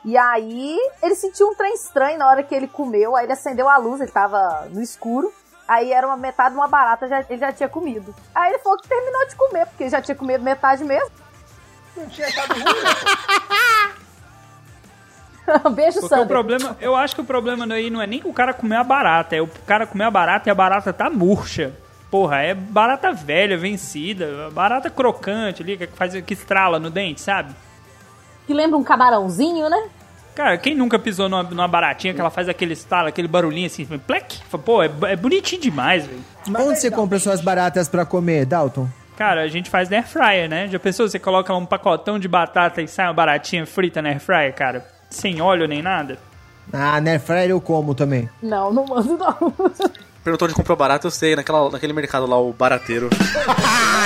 [0.02, 3.14] E aí ele sentiu um trem estranho na hora que ele comeu.
[3.14, 5.30] Aí ele acendeu a luz, ele tava no escuro.
[5.68, 8.14] Aí era uma metade de uma barata, já, ele já tinha comido.
[8.34, 11.10] Aí ele falou que terminou de comer, porque ele já tinha comido metade mesmo.
[12.00, 13.90] Não tinha achado ruim, né?
[15.74, 16.24] Beijo, Porque Sandra.
[16.24, 18.84] o problema, eu acho que o problema aí não é nem o cara comer a
[18.84, 21.72] barata, é o cara comer a barata e a barata tá murcha.
[22.10, 27.54] Porra, é barata velha, vencida, barata crocante ali, que faz que estrala no dente, sabe?
[28.46, 29.88] Que lembra um camarãozinho, né?
[30.34, 33.84] Cara, quem nunca pisou numa, numa baratinha que ela faz aquele estalo, aquele barulhinho assim,
[33.98, 34.38] plec?
[34.64, 36.20] Pô, é, é bonitinho demais, velho.
[36.48, 38.88] Onde você compra suas baratas pra comer, Dalton?
[39.20, 40.66] Cara, a gente faz na air fryer, né?
[40.66, 44.08] Já pensou, você coloca lá um pacotão de batata e sai uma baratinha frita na
[44.08, 44.82] air fryer, cara?
[45.10, 46.16] Sem óleo nem nada?
[46.72, 48.30] Ah, na Airfryer eu como também.
[48.42, 49.52] Não, não mando não.
[50.24, 53.10] Perguntou onde comprou barato, eu sei, naquela, naquele mercado lá, o barateiro.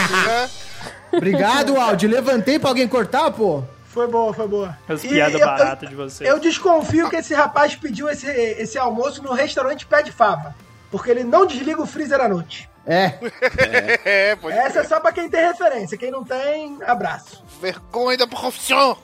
[1.15, 2.09] Obrigado, Aldi.
[2.09, 3.63] Levantei pra alguém cortar, pô.
[3.87, 4.77] Foi boa, foi boa.
[4.89, 6.29] As piadas eu- baratas de vocês.
[6.29, 10.57] Eu desconfio que esse rapaz pediu esse, esse almoço no restaurante Pé de Fava.
[10.91, 12.69] Porque ele não desliga o freezer à noite.
[12.87, 13.15] É.
[14.05, 15.97] É, pode Essa é só pra quem tem referência.
[15.97, 17.43] Quem não tem, abraço.
[17.61, 18.97] Vergonha da profissão.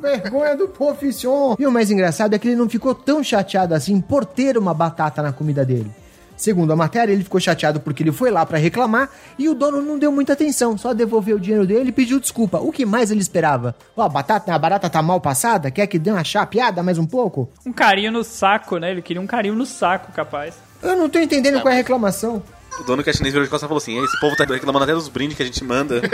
[0.00, 1.54] Vergonha do profission.
[1.58, 4.74] E o mais engraçado é que ele não ficou tão chateado assim por ter uma
[4.74, 5.90] batata na comida dele.
[6.36, 9.82] Segundo a matéria, ele ficou chateado porque ele foi lá pra reclamar e o dono
[9.82, 12.58] não deu muita atenção, só devolveu o dinheiro dele e pediu desculpa.
[12.58, 13.74] O que mais ele esperava?
[13.96, 15.68] Ó, a batata, a barata tá mal passada?
[15.68, 17.50] Quer que dê uma chapeada mais um pouco?
[17.66, 18.92] Um carinho no saco, né?
[18.92, 20.54] Ele queria um carinho no saco, capaz.
[20.80, 22.40] Eu não tô entendendo qual é a reclamação.
[22.80, 24.44] O dono que é chinês virou de costas e falou assim: "Ei, esse povo tá
[24.44, 26.00] reclamando até dos brindes que a gente manda.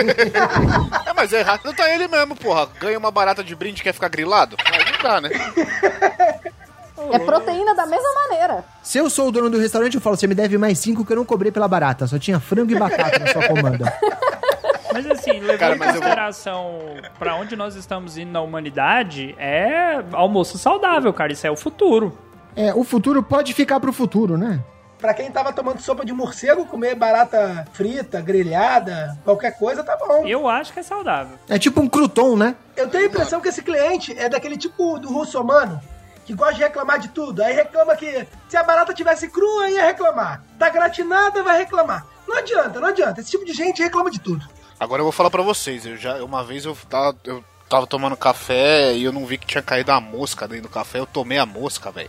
[1.07, 1.61] É, mas é errado.
[1.64, 2.68] Não tá ele mesmo, porra.
[2.81, 4.57] Ganha uma barata de brinde e quer ficar grilado?
[4.64, 5.31] Aí não dá, né?
[7.12, 8.64] É proteína da mesma maneira.
[8.83, 11.12] Se eu sou o dono do restaurante, eu falo, você me deve mais cinco que
[11.12, 12.07] eu não cobrei pela barata.
[12.07, 13.92] Só tinha frango e batata na sua comanda.
[14.92, 16.79] Mas assim, levando em eu vou- consideração
[17.18, 21.33] pra onde nós estamos indo na humanidade, é almoço saudável, cara.
[21.33, 22.16] Isso é o futuro.
[22.57, 24.61] É, o futuro pode ficar pro futuro, né?
[25.04, 30.26] Pra quem tava tomando sopa de morcego, comer barata frita, grelhada, qualquer coisa, tá bom.
[30.26, 31.38] Eu acho que é saudável.
[31.46, 32.56] É tipo um crouton, né?
[32.74, 35.78] Eu tenho a impressão que esse cliente é daquele tipo do russomano,
[36.24, 37.42] que gosta de reclamar de tudo.
[37.42, 40.42] Aí reclama que se a barata tivesse crua, ia reclamar.
[40.58, 42.06] Tá gratinada, vai reclamar.
[42.26, 43.20] Não adianta, não adianta.
[43.20, 44.48] Esse tipo de gente reclama de tudo.
[44.80, 45.84] Agora eu vou falar pra vocês.
[45.84, 49.46] Eu já, uma vez eu tava, eu tava tomando café e eu não vi que
[49.46, 50.98] tinha caído a mosca dentro do café.
[50.98, 52.08] Eu tomei a mosca, velho.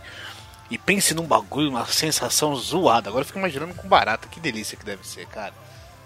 [0.70, 3.08] E pense num bagulho, uma sensação zoada.
[3.08, 5.52] Agora eu fico imaginando com barata, que delícia que deve ser, cara.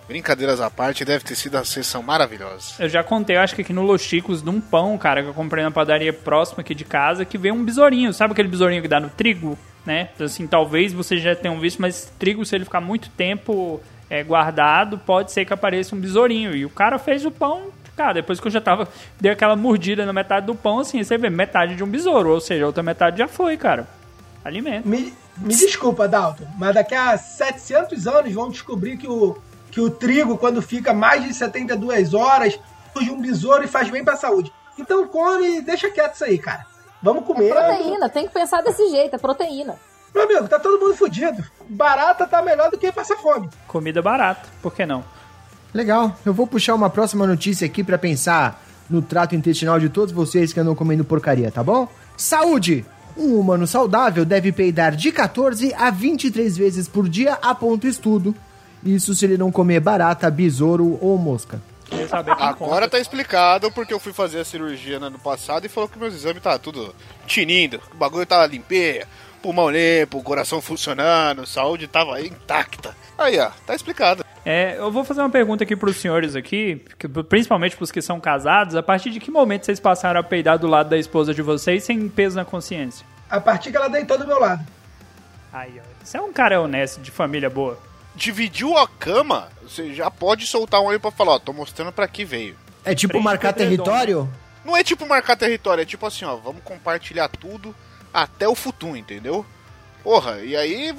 [0.07, 2.75] Brincadeiras à parte, deve ter sido uma sensação maravilhosa.
[2.81, 5.29] Eu já contei, eu acho que aqui no Los Chicos, de um pão, cara, que
[5.29, 8.13] eu comprei na padaria próxima aqui de casa, que veio um besourinho.
[8.13, 9.57] Sabe aquele besourinho que dá no trigo?
[9.87, 10.09] Né?
[10.15, 14.23] Então, assim, talvez vocês já tenham visto, mas trigo, se ele ficar muito tempo é,
[14.25, 16.57] guardado, pode ser que apareça um besourinho.
[16.57, 18.89] E o cara fez o pão, cara, depois que eu já tava,
[19.21, 22.41] dei aquela mordida na metade do pão, assim, você vê metade de um besouro, ou
[22.41, 23.87] seja, a outra metade já foi, cara.
[24.45, 24.89] Alimento.
[24.89, 29.37] Me, me desculpa, Dalton, mas daqui a 700 anos vão descobrir que o,
[29.71, 32.59] que o trigo, quando fica mais de 72 horas,
[32.93, 34.53] surge um besouro e faz bem pra saúde.
[34.79, 36.67] Então come e deixa quieto isso aí, cara.
[37.03, 37.51] Vamos comer.
[37.53, 39.77] Proteína, tem que pensar desse jeito, é proteína.
[40.15, 41.45] Meu amigo, tá todo mundo fudido.
[41.69, 43.49] Barata tá melhor do que passar fome.
[43.69, 45.05] Comida barata, por que não?
[45.73, 50.13] Legal, eu vou puxar uma próxima notícia aqui pra pensar no trato intestinal de todos
[50.13, 51.87] vocês que andam comendo porcaria, tá bom?
[52.17, 52.85] Saúde!
[53.17, 58.35] Um humano saudável deve peidar de 14 a 23 vezes por dia, aponta estudo.
[58.85, 61.61] Isso se ele não comer barata, besouro ou mosca.
[62.11, 62.89] Agora conta.
[62.89, 66.15] tá explicado porque eu fui fazer a cirurgia no ano passado e falou que meus
[66.15, 66.95] exames tá tudo
[67.27, 69.07] tinindo, o bagulho tava limpeza,
[69.41, 72.95] pulmão limpo, coração funcionando, saúde tava intacta.
[73.19, 74.25] Aí, ó, tá explicado.
[74.45, 76.83] É, eu vou fazer uma pergunta aqui pros senhores aqui,
[77.29, 80.67] principalmente pros que são casados, a partir de que momento vocês passaram a peidar do
[80.67, 83.07] lado da esposa de vocês sem peso na consciência?
[83.29, 84.65] A partir que ela deitou do meu lado.
[85.53, 85.83] Aí, ó.
[86.03, 87.79] Você é um cara honesto, de família boa.
[88.15, 92.09] Dividiu a cama, você já pode soltar um olho pra falar, ó, tô mostrando pra
[92.09, 92.57] que veio.
[92.85, 94.29] É tipo Frente marcar território?
[94.65, 97.75] Não é tipo marcar território, é tipo assim, ó, vamos compartilhar tudo
[98.13, 99.45] até o futuro, entendeu?
[100.03, 100.95] Porra, e aí,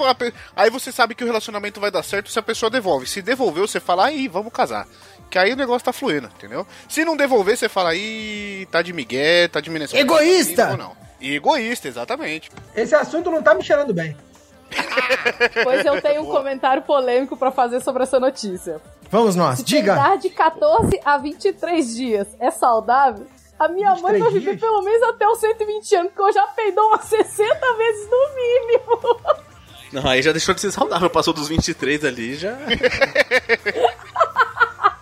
[0.55, 3.07] aí você sabe que o relacionamento vai dar certo se a pessoa devolve.
[3.07, 4.87] Se devolveu, você fala, aí, vamos casar.
[5.29, 6.67] Que aí o negócio tá fluindo, entendeu?
[6.87, 9.99] Se não devolver, você fala, aí, tá de migué, tá de meneção.
[9.99, 10.71] Egoísta!
[10.71, 10.95] Ou não.
[11.19, 12.51] Egoísta, exatamente.
[12.75, 14.15] Esse assunto não tá me cheirando bem.
[15.63, 18.79] Pois eu tenho um comentário polêmico pra fazer sobre essa notícia.
[19.09, 20.15] Vamos nós, Se diga!
[20.15, 23.27] de 14 a 23 dias é saudável,
[23.65, 24.61] a minha mãe 23 vai viver dias?
[24.61, 29.19] pelo menos até os 120 anos, porque eu já peidou umas 60 vezes no mínimo.
[29.93, 32.57] Não, aí já deixou de ser saudável, passou dos 23 ali, já.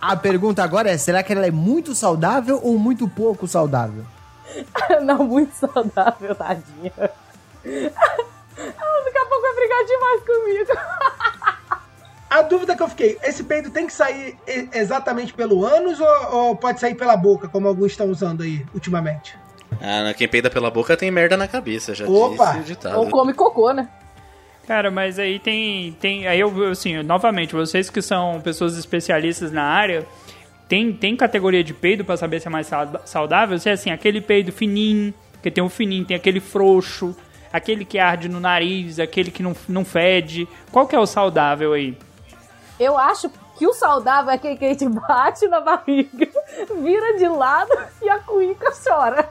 [0.00, 4.04] A pergunta agora é: será que ela é muito saudável ou muito pouco saudável?
[5.02, 6.92] Não, muito saudável, tadinha.
[6.98, 7.10] Ela
[9.04, 10.72] daqui a pouco vai brigar demais comigo.
[12.30, 14.38] A dúvida que eu fiquei, esse peido tem que sair
[14.72, 19.36] exatamente pelo ânus ou, ou pode sair pela boca, como alguns estão usando aí ultimamente?
[19.82, 22.52] Ah, quem peida pela boca tem merda na cabeça, já Opa!
[22.52, 22.98] disse o ditado.
[22.98, 23.88] Ou come cocô, né?
[24.66, 26.28] Cara, mas aí tem, tem.
[26.28, 30.06] Aí eu, assim, novamente, vocês que são pessoas especialistas na área,
[30.68, 32.70] tem, tem categoria de peido pra saber se é mais
[33.04, 33.58] saudável?
[33.58, 35.12] Se é assim, aquele peido fininho,
[35.42, 37.16] que tem um fininho, tem aquele frouxo,
[37.52, 40.46] aquele que arde no nariz, aquele que não, não fede.
[40.70, 41.96] Qual que é o saudável aí?
[42.80, 46.26] Eu acho que o saudável é aquele que a gente bate na barriga,
[46.82, 49.28] vira de lado e a cuíca chora.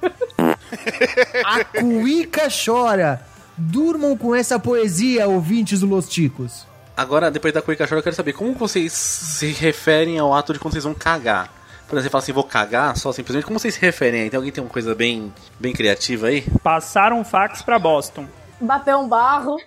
[1.43, 3.25] A cuíca chora!
[3.57, 6.67] Durmam com essa poesia, ouvintes do Los Ticos.
[6.95, 10.59] Agora, depois da cuica chora, eu quero saber como vocês se referem ao ato de
[10.59, 11.49] quando vocês vão cagar.
[11.87, 13.45] Por exemplo, você fala assim, vou cagar, só simplesmente.
[13.45, 14.29] Como vocês se referem aí?
[14.29, 16.45] Tem alguém que tem uma coisa bem, bem criativa aí?
[16.61, 18.27] Passaram um fax pra Boston.
[18.61, 19.57] Bater um barro.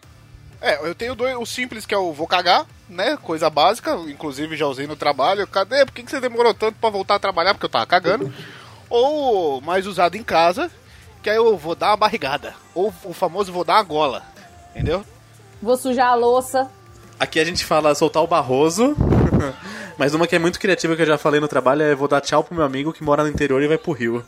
[0.62, 3.18] É, eu tenho dois, o simples que é o vou cagar, né?
[3.20, 5.44] Coisa básica, inclusive já usei no trabalho.
[5.44, 5.85] Cadê?
[5.85, 7.53] Por que, que você demorou tanto pra voltar a trabalhar?
[7.53, 8.33] Porque eu tava cagando.
[8.88, 10.70] Ou mais usado em casa,
[11.20, 12.55] que aí eu vou dar uma barrigada.
[12.75, 14.22] Ou o famoso vou dar uma gola.
[14.70, 15.05] Entendeu?
[15.61, 16.70] Vou sujar a louça.
[17.18, 18.94] Aqui a gente fala soltar o barroso.
[19.98, 22.20] Mas uma que é muito criativa que eu já falei no trabalho é vou dar
[22.20, 24.25] tchau pro meu amigo que mora no interior e vai pro rio.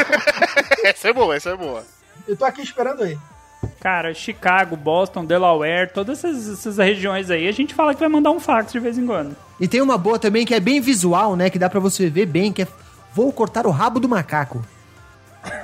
[0.84, 1.82] essa é boa, essa é boa.
[2.28, 3.18] Eu tô aqui esperando aí.
[3.80, 8.30] Cara, Chicago, Boston, Delaware, todas essas, essas regiões aí, a gente fala que vai mandar
[8.30, 9.36] um fax de vez em quando.
[9.60, 11.50] E tem uma boa também que é bem visual, né?
[11.50, 12.68] Que dá pra você ver bem, que é
[13.16, 14.62] Vou cortar o rabo do macaco.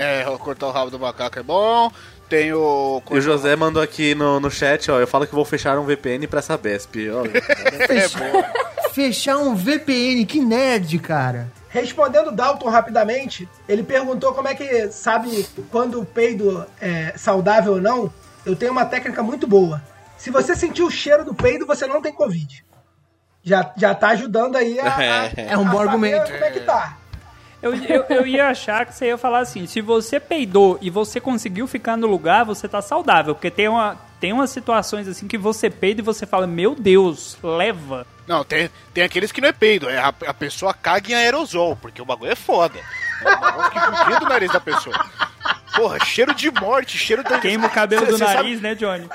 [0.00, 1.92] É, cortar o rabo do macaco é bom.
[2.28, 3.02] Tem o.
[3.10, 5.84] E o José mandou aqui no, no chat, ó, eu falo que vou fechar um
[5.84, 6.96] VPN pra essa Besp.
[7.10, 7.24] Ó,
[7.88, 11.52] É Fechar um VPN, que nerd, cara.
[11.72, 17.80] Respondendo Dalton rapidamente, ele perguntou como é que sabe quando o peido é saudável ou
[17.80, 18.12] não.
[18.44, 19.82] Eu tenho uma técnica muito boa.
[20.18, 22.62] Se você sentir o cheiro do peido, você não tem Covid.
[23.42, 26.30] Já, já tá ajudando aí a, a, É um bom argumento.
[26.30, 26.98] como é que tá.
[27.62, 31.20] Eu, eu, eu ia achar que você ia falar assim: se você peidou e você
[31.20, 33.34] conseguiu ficar no lugar, você tá saudável.
[33.34, 37.38] Porque tem, uma, tem umas situações assim que você peida e você fala: Meu Deus,
[37.42, 38.06] leva.
[38.26, 41.76] Não, tem, tem aqueles que não é peido, é a, a pessoa caga em aerosol,
[41.76, 42.78] porque o bagulho é foda.
[43.24, 44.96] É um bagulho que judia do nariz da pessoa.
[45.74, 47.38] Porra, cheiro de morte, cheiro da.
[47.38, 49.08] Queima o cabelo Cê- do cê sabe- nariz, né, Johnny?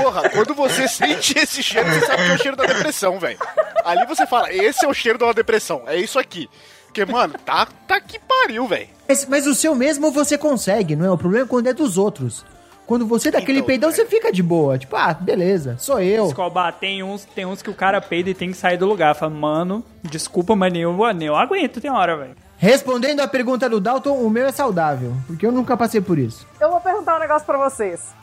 [0.00, 3.38] Porra, quando você sente esse cheiro, você sabe que é o cheiro da depressão, velho.
[3.84, 6.48] Ali você fala, esse é o cheiro da depressão, é isso aqui.
[6.86, 8.88] Porque, mano, tá, tá que pariu, velho.
[9.08, 11.10] Mas, mas o seu mesmo você consegue, não é?
[11.10, 12.44] O problema é quando é dos outros.
[12.86, 13.92] Quando você dá aquele Então, peidão, é.
[13.92, 14.78] você fica de boa.
[14.78, 16.26] Tipo, ah, beleza, sou eu.
[16.26, 19.14] Escobar, tem uns, tem uns que o cara peida e tem que sair do lugar.
[19.14, 22.36] Fala, mano, desculpa, mas nem eu, nem eu aguento, tem hora, velho.
[22.58, 25.12] Respondendo a pergunta do Dalton, o meu é saudável.
[25.26, 26.46] Porque eu nunca passei por isso.
[26.60, 28.14] Eu vou perguntar um negócio pra vocês.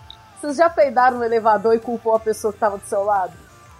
[0.41, 3.31] Vocês já peidaram no elevador e culpou a pessoa que tava do seu lado?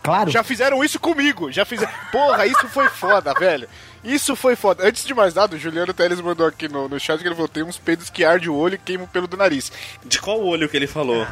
[0.04, 0.30] Claro.
[0.30, 1.92] Já fizeram isso comigo, já fizeram.
[2.12, 3.70] Porra, isso foi foda, velho.
[4.04, 4.86] Isso foi foda.
[4.86, 7.48] Antes de mais nada, o Juliano Teles mandou aqui no, no chat que ele falou:
[7.48, 9.72] tem uns peidos que arde o olho e queima o pelo do nariz.
[10.04, 11.26] De qual olho que ele falou?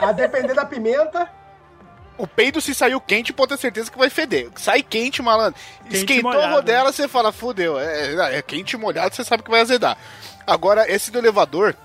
[0.00, 1.28] A depender da pimenta.
[2.16, 4.48] O peido, se saiu quente, pode ter certeza que vai feder.
[4.56, 5.60] Sai quente, malandro.
[5.84, 7.78] Quente Esquentou molhado, a rodela, você fala, fudeu.
[7.78, 9.96] É, é, é quente e molhado, você sabe que vai azedar.
[10.44, 11.76] Agora, esse do elevador,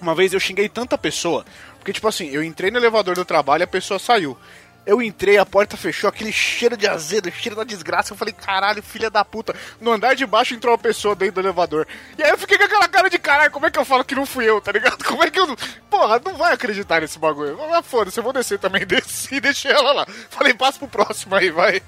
[0.00, 1.44] uma vez eu xinguei tanta pessoa,
[1.84, 4.38] porque, tipo assim, eu entrei no elevador do trabalho e a pessoa saiu.
[4.86, 8.14] Eu entrei, a porta fechou, aquele cheiro de azedo, cheiro da desgraça.
[8.14, 9.54] Eu falei, caralho, filha da puta.
[9.78, 11.86] No andar de baixo entrou uma pessoa dentro do elevador.
[12.16, 14.14] E aí eu fiquei com aquela cara de caralho, como é que eu falo que
[14.14, 14.96] não fui eu, tá ligado?
[15.04, 15.54] Como é que eu.
[15.90, 17.58] Porra, não vai acreditar nesse bagulho.
[17.74, 18.84] Ah, foda-se, eu vou descer também.
[18.88, 20.06] Desci e deixei ela lá.
[20.30, 21.82] Falei, passa pro próximo aí, vai.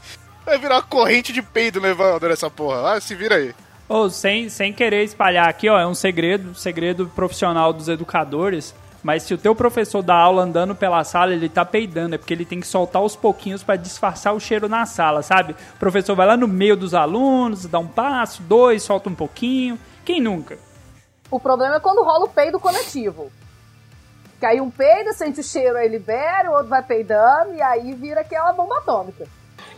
[0.44, 2.92] Vai virar uma corrente de peido no elevador essa porra.
[2.92, 3.54] Ah, se vira aí.
[3.88, 8.74] Ô, sem, sem querer espalhar aqui, ó, é um segredo, segredo profissional dos educadores.
[9.06, 12.34] Mas se o teu professor dá aula andando pela sala, ele tá peidando, é porque
[12.34, 15.52] ele tem que soltar aos pouquinhos pra disfarçar o cheiro na sala, sabe?
[15.52, 19.78] O professor vai lá no meio dos alunos, dá um passo, dois, solta um pouquinho.
[20.04, 20.58] Quem nunca?
[21.30, 23.30] O problema é quando rola o peido coletivo.
[24.40, 27.94] Que aí um peida, sente o cheiro, aí libera, o outro vai peidando, e aí
[27.94, 29.24] vira aquela bomba atômica.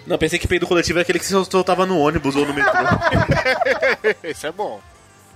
[0.07, 2.73] Não, pensei que peido coletivo é aquele que você soltava no ônibus ou no metrô.
[4.25, 4.81] Esse é bom.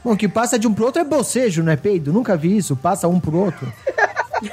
[0.04, 2.12] Bom, que passa de um pro outro é bocejo, não é peido?
[2.12, 3.72] Nunca vi isso, passa um pro outro.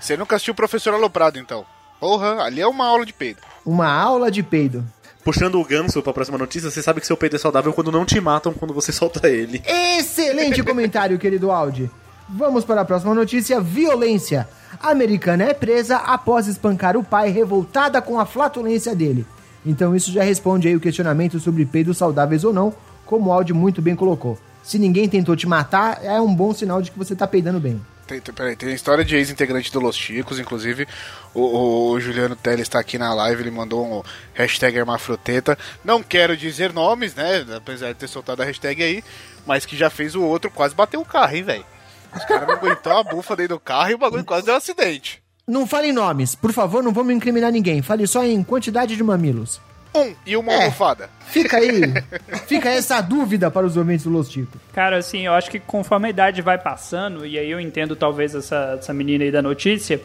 [0.00, 1.64] Você nunca assistiu o Professor Aloprado, então.
[2.00, 3.38] Porra, ali é uma aula de peido.
[3.64, 4.84] Uma aula de peido.
[5.24, 8.04] Puxando o ganso pra próxima notícia, você sabe que seu peido é saudável quando não
[8.04, 9.62] te matam quando você solta ele.
[9.64, 11.88] Excelente comentário, querido Audi.
[12.28, 14.48] Vamos para a próxima notícia: violência.
[14.80, 19.24] A americana é presa após espancar o pai revoltada com a flatulência dele.
[19.64, 22.74] Então isso já responde aí o questionamento sobre peidos saudáveis ou não,
[23.06, 24.38] como o Audi muito bem colocou.
[24.62, 27.80] Se ninguém tentou te matar, é um bom sinal de que você tá peidando bem.
[28.06, 30.86] Tem, tem, peraí, tem a história de ex-integrante do Los Chicos, inclusive
[31.32, 34.02] o, o Juliano Teles está aqui na live, ele mandou um
[34.34, 35.56] hashtag Hermafroteta.
[35.84, 37.44] Não quero dizer nomes, né?
[37.56, 39.04] Apesar de ter soltado a hashtag aí,
[39.46, 41.64] mas que já fez o outro quase bater o carro, hein, velho?
[42.14, 44.58] Os caras não aguentou a bufa dentro do carro e o bagulho quase deu um
[44.58, 45.22] acidente.
[45.46, 47.82] Não fale em nomes, por favor, não vamos incriminar ninguém.
[47.82, 49.60] Fale só em quantidade de mamilos.
[49.94, 50.56] Um e uma É.
[50.56, 51.10] almofada.
[51.26, 51.82] Fica aí,
[52.48, 54.60] fica essa dúvida para os ouvintes do Los Chicos.
[54.72, 58.34] Cara, assim, eu acho que conforme a idade vai passando, e aí eu entendo talvez
[58.34, 60.00] essa, essa menina aí da notícia,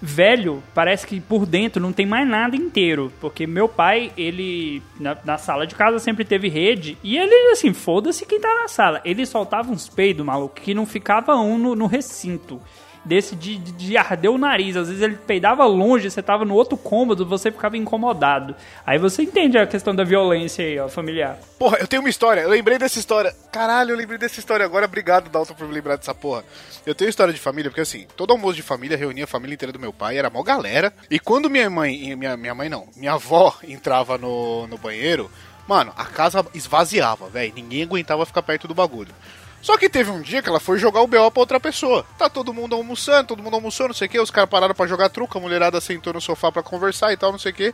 [0.00, 3.12] velho, parece que por dentro não tem mais nada inteiro.
[3.20, 7.72] Porque meu pai, ele, na, na sala de casa sempre teve rede, e ele, assim,
[7.72, 9.00] foda-se quem tá na sala.
[9.04, 12.60] Ele soltava uns peidos, maluco, que não ficava um no, no recinto.
[13.04, 14.76] Desse de, de, de arder o nariz.
[14.76, 18.54] Às vezes ele peidava longe, você tava no outro cômodo, você ficava incomodado.
[18.86, 21.38] Aí você entende a questão da violência aí, ó, familiar.
[21.58, 23.34] Porra, eu tenho uma história, eu lembrei dessa história.
[23.50, 24.86] Caralho, eu lembrei dessa história agora.
[24.86, 26.44] Obrigado, Dalton, por me lembrar dessa porra.
[26.86, 29.72] Eu tenho história de família, porque assim, todo almoço de família reunia a família inteira
[29.72, 30.92] do meu pai, era mó galera.
[31.10, 35.30] E quando minha mãe, minha, minha mãe não, minha avó entrava no, no banheiro,
[35.66, 37.52] mano, a casa esvaziava, velho.
[37.54, 39.14] Ninguém aguentava ficar perto do bagulho.
[39.62, 42.04] Só que teve um dia que ela foi jogar o BO pra outra pessoa.
[42.18, 44.18] Tá todo mundo almoçando, todo mundo almoçou, não sei o que.
[44.18, 47.30] Os caras pararam pra jogar truco, a mulherada sentou no sofá pra conversar e tal,
[47.30, 47.72] não sei o que.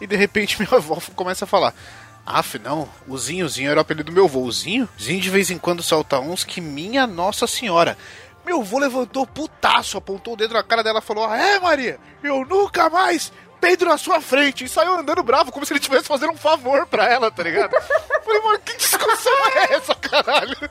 [0.00, 1.72] E de repente minha avó começa a falar:
[2.26, 4.42] Aff, não, o Zinho, o Zinho era o apelido do meu avô.
[4.42, 4.88] O Zinho?
[5.00, 7.96] Zinho de vez em quando solta uns que minha Nossa Senhora.
[8.44, 12.00] Meu avô levantou putaço, apontou o dedo na cara dela e falou: é, Maria?
[12.24, 14.64] Eu nunca mais peido na sua frente.
[14.64, 17.70] E saiu andando bravo, como se ele estivesse fazendo um favor pra ela, tá ligado?
[18.24, 20.70] Falei, mano, que discussão é essa, caralho?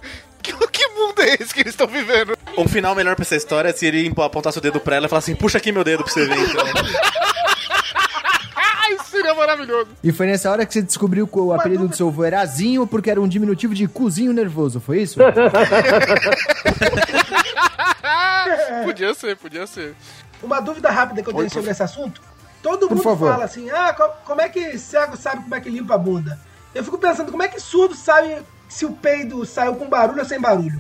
[0.99, 2.37] Mundo é esse que eles estão vivendo?
[2.57, 5.09] Um final melhor pra essa história é se ele apontasse o dedo pra ela e
[5.09, 6.65] falasse assim, puxa aqui meu dedo pra você ver, então.
[8.55, 9.87] Ai, seria maravilhoso.
[10.03, 12.85] E foi nessa hora que você descobriu que o apelido do seu avô era Zinho,
[12.87, 15.19] porque era um diminutivo de cozinho nervoso, foi isso?
[18.85, 19.95] podia ser, podia ser.
[20.41, 22.21] Uma dúvida rápida que eu tenho Oi, sobre esse assunto.
[22.61, 23.31] Todo Por mundo favor.
[23.31, 26.39] fala assim, ah, co- como é que cego sabe como é que limpa a bunda?
[26.75, 28.37] Eu fico pensando, como é que surdo sabe
[28.69, 30.79] se o peido saiu com barulho ou sem barulho?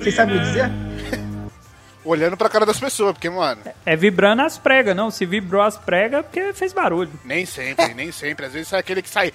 [0.00, 0.70] Vocês sabem me dizer?
[2.04, 5.10] Olhando pra cara das pessoas, porque, mano, É vibrando as pregas, não.
[5.10, 7.10] Se vibrou as pregas, é porque fez barulho.
[7.24, 8.46] nem sempre, nem sempre.
[8.46, 9.30] Às vezes sai aquele que sai.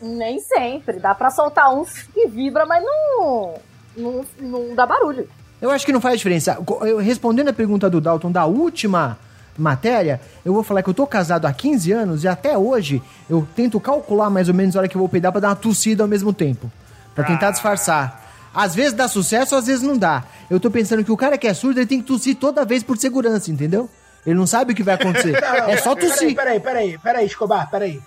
[0.00, 1.00] Nem sempre.
[1.00, 3.54] Dá pra soltar uns que vibra, mas não,
[3.96, 5.28] não, não dá barulho.
[5.60, 6.56] Eu acho que não faz diferença.
[6.82, 9.18] Eu- respondendo a pergunta do Dalton da última
[9.56, 13.44] matéria, eu vou falar que eu tô casado há 15 anos e até hoje eu
[13.56, 16.04] tento calcular mais ou menos a hora que eu vou peidar pra dar uma tossida
[16.04, 16.70] ao mesmo tempo.
[17.18, 18.24] Pra tentar disfarçar.
[18.54, 20.22] Às vezes dá sucesso, às vezes não dá.
[20.48, 22.82] Eu tô pensando que o cara que é surdo, ele tem que tossir toda vez
[22.82, 23.90] por segurança, entendeu?
[24.24, 25.34] Ele não sabe o que vai acontecer.
[25.66, 26.34] é só tossir.
[26.34, 28.00] Peraí, peraí, peraí, Escobar, peraí.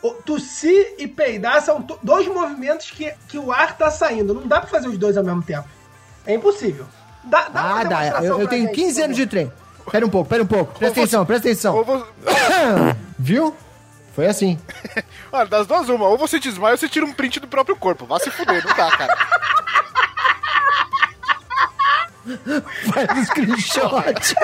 [0.00, 4.34] O, tossir e peidar são dois movimentos que, que o ar tá saindo.
[4.34, 5.68] Não dá pra fazer os dois ao mesmo tempo.
[6.24, 6.86] É impossível.
[7.24, 8.22] Dá, dá Ah, dá.
[8.22, 9.52] Eu, eu tenho gente, 15 por anos de treino.
[9.90, 10.78] Pera um pouco, pera um pouco.
[10.78, 12.06] Presta atenção, presta atenção.
[13.18, 13.54] Viu?
[14.14, 14.58] Foi assim.
[15.32, 18.06] Olha, das duas uma, ou você desmaia ou você tira um print do próprio corpo.
[18.06, 19.16] Vá se fuder, não dá, cara.
[22.92, 24.34] Faz um screenshot.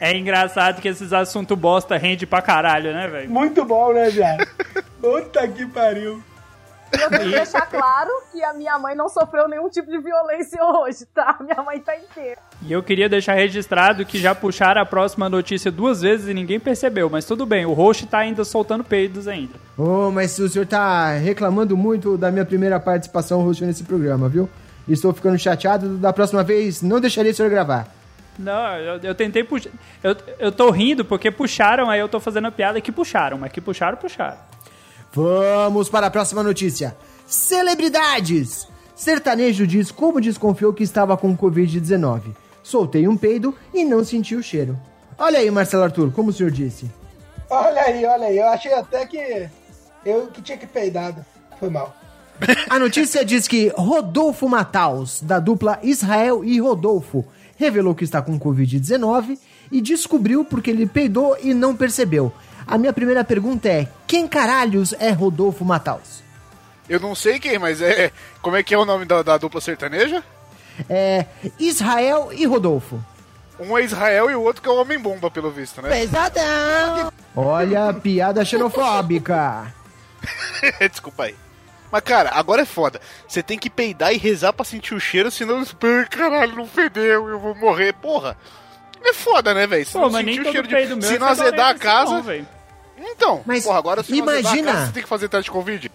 [0.00, 3.30] É engraçado que esses assuntos bosta rende pra caralho, né, velho?
[3.30, 4.46] Muito bom, né, viado?
[5.00, 6.22] Puta que pariu.
[6.96, 9.98] E eu tenho que deixar claro que a minha mãe não sofreu nenhum tipo de
[9.98, 11.36] violência hoje, tá?
[11.40, 12.40] Minha mãe tá inteira.
[12.62, 16.58] E eu queria deixar registrado que já puxaram a próxima notícia duas vezes e ninguém
[16.58, 17.08] percebeu.
[17.10, 19.54] Mas tudo bem, o host tá ainda soltando peidos ainda.
[19.76, 24.48] Ô, mas o senhor tá reclamando muito da minha primeira participação host nesse programa, viu?
[24.88, 25.96] Estou ficando chateado.
[25.98, 27.88] Da próxima vez, não deixaria o senhor gravar.
[28.38, 29.70] Não, eu, eu tentei puxar.
[30.02, 33.38] Eu, eu tô rindo porque puxaram, aí eu tô fazendo a piada que puxaram.
[33.38, 34.38] Mas que puxaram, puxaram.
[35.16, 36.94] Vamos para a próxima notícia.
[37.26, 38.68] Celebridades!
[38.94, 42.36] Sertanejo diz como desconfiou que estava com Covid-19.
[42.62, 44.78] Soltei um peido e não senti o cheiro.
[45.16, 46.90] Olha aí, Marcelo Arthur, como o senhor disse.
[47.48, 48.36] Olha aí, olha aí.
[48.36, 49.48] Eu achei até que
[50.04, 51.24] eu que tinha que peidado.
[51.58, 51.96] Foi mal.
[52.68, 57.24] A notícia diz que Rodolfo Mataus, da dupla Israel e Rodolfo,
[57.56, 59.38] revelou que está com Covid-19
[59.72, 62.30] e descobriu porque ele peidou e não percebeu.
[62.66, 66.24] A minha primeira pergunta é: quem caralhos é Rodolfo Mataus?
[66.88, 68.10] Eu não sei quem, mas é.
[68.42, 70.22] Como é que é o nome da, da dupla sertaneja?
[70.90, 71.26] É
[71.58, 73.02] Israel e Rodolfo.
[73.58, 75.88] Um é Israel e o outro que é o Homem-Bomba, pelo visto, né?
[77.34, 79.72] Olha, piada xenofóbica.
[80.90, 81.34] Desculpa aí.
[81.90, 83.00] Mas, cara, agora é foda.
[83.26, 85.64] Você tem que peidar e rezar pra sentir o cheiro, senão.
[86.10, 87.92] Caralho, não fedeu, eu vou morrer.
[87.94, 88.36] Porra.
[89.02, 89.86] É foda, né, velho?
[89.86, 91.06] Se Pô, não sentir o cheiro de.
[91.06, 92.22] Se é não azedar a casa.
[92.22, 92.55] não.
[92.98, 95.90] Então, Mas porra, agora se imagina- casa, você tem que fazer teste de Covid.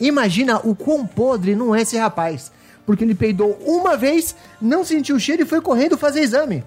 [0.00, 2.52] Imagina o quão podre não é esse rapaz.
[2.86, 6.64] Porque ele peidou uma vez, não sentiu o cheiro e foi correndo fazer exame.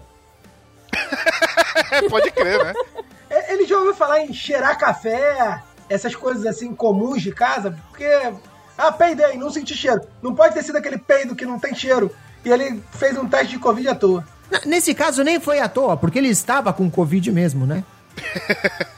[2.10, 2.74] Pode crer, né?
[3.30, 7.78] É, Ele já ouviu falar em cheirar café, essas coisas assim comuns de casa?
[7.89, 8.06] Porque.
[8.78, 10.01] Ah, peidei, não senti cheiro.
[10.22, 12.12] Não pode ter sido aquele peido que não tem cheiro.
[12.43, 14.26] E ele fez um teste de Covid à toa.
[14.66, 17.84] Nesse caso nem foi à toa, porque ele estava com Covid mesmo, né?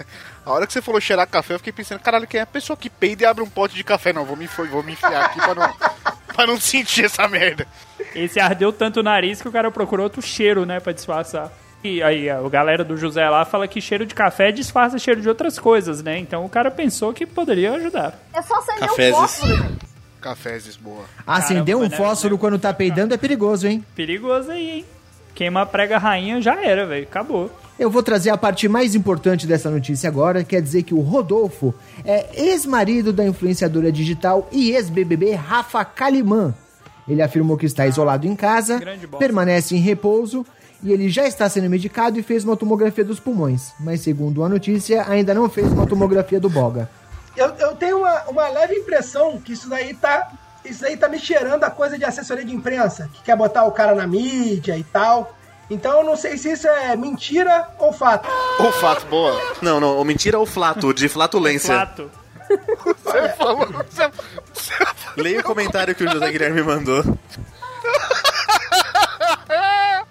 [0.48, 2.78] A hora que você falou cheirar café, eu fiquei pensando, caralho, quem é a pessoa
[2.78, 4.14] que peida e abre um pote de café?
[4.14, 5.74] Não, vou me, vou me enfiar aqui pra não,
[6.34, 7.68] pra não sentir essa merda.
[8.16, 11.52] Esse ardeu tanto o nariz que o cara procurou outro cheiro, né, pra disfarçar.
[11.84, 15.28] E aí, a galera do José lá fala que cheiro de café disfarça cheiro de
[15.28, 16.18] outras coisas, né?
[16.18, 18.18] Então o cara pensou que poderia ajudar.
[18.34, 19.78] É só acender um fósforo.
[20.22, 21.04] Cafézes, boa.
[21.28, 23.84] Acender um mas né, fósforo né, quando tá peidando é perigoso, hein?
[23.94, 24.86] Perigoso aí, hein?
[25.36, 27.04] Queima a prega rainha já era, velho.
[27.04, 27.52] Acabou.
[27.80, 31.76] Eu vou trazer a parte mais importante dessa notícia agora, quer dizer que o Rodolfo
[32.04, 36.56] é ex-marido da influenciadora digital e ex-BBB Rafa Kalimann.
[37.08, 38.82] Ele afirmou que está isolado em casa,
[39.20, 40.44] permanece em repouso
[40.82, 43.72] e ele já está sendo medicado e fez uma tomografia dos pulmões.
[43.80, 46.90] Mas segundo a notícia, ainda não fez uma tomografia do boga.
[47.36, 50.32] Eu, eu tenho uma, uma leve impressão que isso daí tá.
[50.66, 53.72] Isso daí tá me cheirando a coisa de assessoria de imprensa, que quer botar o
[53.72, 55.37] cara na mídia e tal.
[55.70, 58.28] Então eu não sei se isso é mentira ou fato.
[58.60, 59.40] O fato, boa.
[59.62, 61.76] Não, não, mentira ou flato, de flatulência.
[61.76, 62.10] Fato.
[63.04, 63.68] Você falou.
[63.68, 64.12] Você,
[64.54, 64.74] você
[65.18, 67.04] Leia o comentário que o José Guilherme mandou.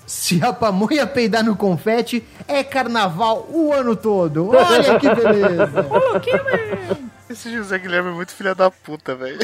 [0.06, 4.50] Se a pamonha peidar no confete, é carnaval o ano todo.
[4.50, 5.86] Olha que beleza!
[7.28, 9.38] Esse José Guilherme é muito filha da puta, velho.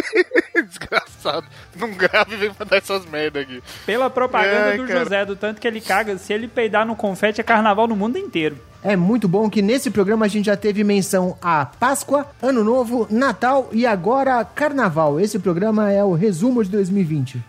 [0.68, 1.46] Desgraçado.
[1.76, 3.62] Não grave e vem mandar essas merda aqui.
[3.86, 5.00] Pela propaganda Ai, do cara.
[5.00, 8.18] José, do tanto que ele caga, se ele peidar no confete, é carnaval no mundo
[8.18, 8.58] inteiro.
[8.82, 13.06] É muito bom que nesse programa a gente já teve menção a Páscoa, Ano Novo,
[13.10, 15.18] Natal e agora Carnaval.
[15.18, 17.42] Esse programa é o resumo de 2020.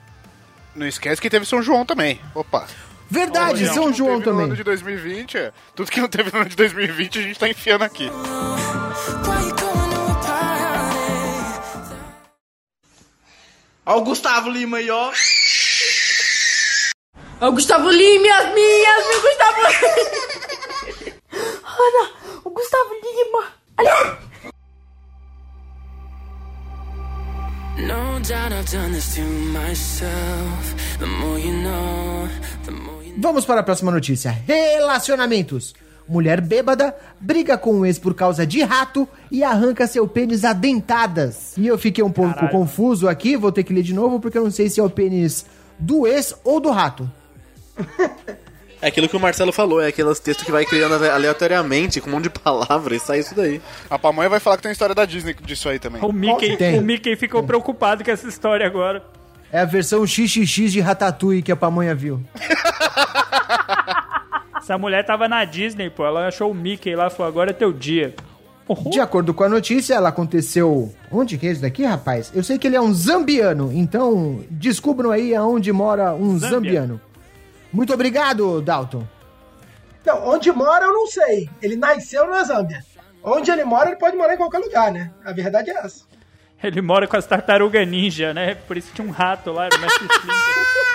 [0.74, 2.20] Não esquece que teve São João também.
[2.34, 2.66] Opa.
[3.10, 4.46] Verdade, que São João teve No também.
[4.46, 5.52] ano de 2020, é.
[5.76, 8.10] tudo que não teve no ano de 2020 a gente tá enfiando aqui.
[13.86, 15.12] Olha o Gustavo Lima aí, ó.
[17.40, 19.62] Olha o Gustavo Lima, as minhas, meu Gustavo
[21.86, 22.12] Ana,
[22.44, 23.54] o Gustavo Lima.
[23.80, 24.18] Olha.
[33.18, 34.32] Vamos para a próxima notícia.
[34.32, 35.76] Relacionamentos.
[36.08, 40.54] Mulher bêbada briga com o ex por causa de rato e arranca seu pênis a
[40.54, 41.54] dentadas.
[41.58, 42.52] E eu fiquei um pouco Caralho.
[42.52, 44.90] confuso aqui, vou ter que ler de novo porque eu não sei se é o
[44.90, 45.46] pênis
[45.80, 47.10] do ex ou do rato.
[48.82, 52.14] É aquilo que o Marcelo falou, é aqueles textos que vai criando aleatoriamente, com um
[52.14, 53.60] monte de palavras, e sai isso daí.
[53.90, 56.04] A pamonha vai falar que tem história da Disney disso aí também.
[56.04, 56.78] O Mickey, Tem.
[56.78, 59.04] o Mickey ficou preocupado com essa história agora.
[59.52, 62.22] É a versão XXX de Ratatouille que a pamonha viu.
[64.58, 66.06] Essa mulher tava na Disney, pô.
[66.06, 68.16] Ela achou o Mickey lá e falou: agora é teu dia.
[68.68, 68.90] Uhum.
[68.90, 70.92] De acordo com a notícia, ela aconteceu.
[71.12, 72.32] Onde que é isso daqui, rapaz?
[72.34, 76.50] Eu sei que ele é um zambiano, então descubram aí aonde mora um Zâmbia.
[76.50, 77.02] zambiano.
[77.72, 79.04] Muito obrigado, Dalton.
[80.06, 81.50] Não, onde mora eu não sei.
[81.62, 82.84] Ele nasceu na Zâmbia.
[83.24, 85.12] Onde ele mora, ele pode morar em qualquer lugar, né?
[85.24, 86.06] A verdade é essa.
[86.64, 88.56] Ele mora com as tartarugas ninja, né?
[88.56, 90.16] Por isso tinha um rato lá, era Splinter.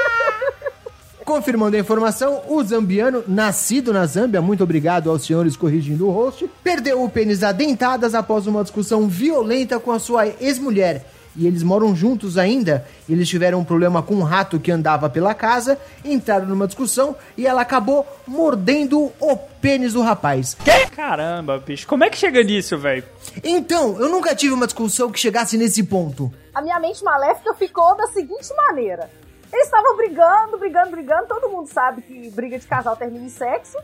[1.31, 6.51] Confirmando a informação, o zambiano, nascido na Zâmbia, muito obrigado aos senhores corrigindo o host,
[6.61, 11.09] perdeu o pênis a dentadas após uma discussão violenta com a sua ex-mulher.
[11.37, 12.85] E eles moram juntos ainda.
[13.09, 17.47] Eles tiveram um problema com um rato que andava pela casa, entraram numa discussão e
[17.47, 20.57] ela acabou mordendo o pênis do rapaz.
[20.97, 21.87] Caramba, bicho.
[21.87, 23.05] Como é que chega nisso, velho?
[23.45, 26.33] Então, eu nunca tive uma discussão que chegasse nesse ponto.
[26.53, 29.09] A minha mente maléfica ficou da seguinte maneira.
[29.53, 31.26] Eles estavam brigando, brigando, brigando.
[31.26, 33.76] Todo mundo sabe que briga de casal termina em sexo.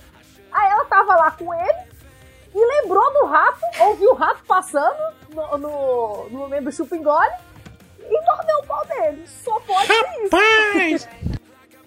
[0.53, 1.79] Aí ela tava lá com ele
[2.55, 4.97] e lembrou do rato, ouviu o rato passando
[5.31, 7.33] no, no, no momento do chupa-engole
[8.01, 9.27] e mordeu o pau dele.
[9.27, 11.09] Só pode ser isso.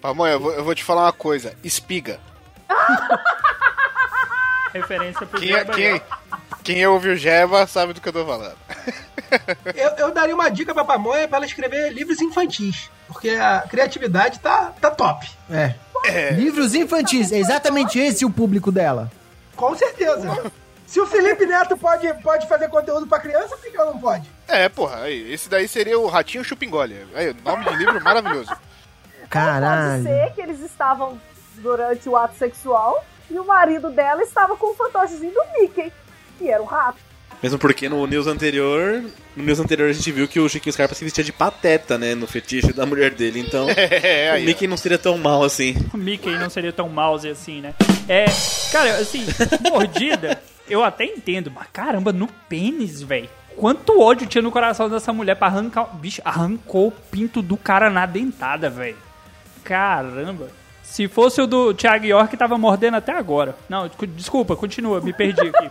[0.00, 1.56] Pamonha, eu vou, eu vou te falar uma coisa.
[1.64, 2.20] Espiga.
[4.72, 6.02] Referência pro Quem, é- quem,
[6.62, 8.56] quem ouve o Jeba sabe do que eu tô falando.
[9.74, 12.90] Eu, eu daria uma dica pra Pamonha pra ela escrever livros infantis.
[13.06, 15.28] Porque a criatividade tá, tá top.
[15.50, 15.74] É.
[16.32, 19.10] Livros infantis, é exatamente esse o público dela.
[19.54, 20.50] Com certeza.
[20.86, 24.28] Se o Felipe Neto pode, pode fazer conteúdo pra criança, por que ela não pode?
[24.48, 27.06] É, porra, aí, esse daí seria o Ratinho Chupingole.
[27.14, 28.48] Aí, nome de livro maravilhoso.
[28.48, 30.02] Pode Caralho.
[30.02, 31.20] ser que eles estavam
[31.56, 35.92] durante o ato sexual e o marido dela estava com o fantochezinho do Mickey,
[36.40, 36.98] que era o rato.
[37.42, 39.02] Mesmo porque no news anterior,
[39.36, 42.14] no news anterior a gente viu que o Chiquinho Scarpa se vestia de pateta, né,
[42.14, 44.44] no fetiche da mulher dele, então É, o.
[44.44, 45.74] Mickey não seria tão mal assim.
[45.94, 47.74] O Mickey não seria tão mouse assim, né?
[48.08, 48.24] É,
[48.72, 49.24] cara, assim,
[49.70, 53.28] mordida, eu até entendo, mas caramba, no pênis, velho.
[53.56, 55.84] Quanto ódio tinha no coração dessa mulher pra arrancar.
[55.96, 58.96] Bicho, arrancou o pinto do cara na dentada, velho.
[59.64, 60.48] Caramba.
[60.82, 63.54] Se fosse o do Thiago York, tava mordendo até agora.
[63.68, 65.68] Não, descu- desculpa, continua, me perdi aqui.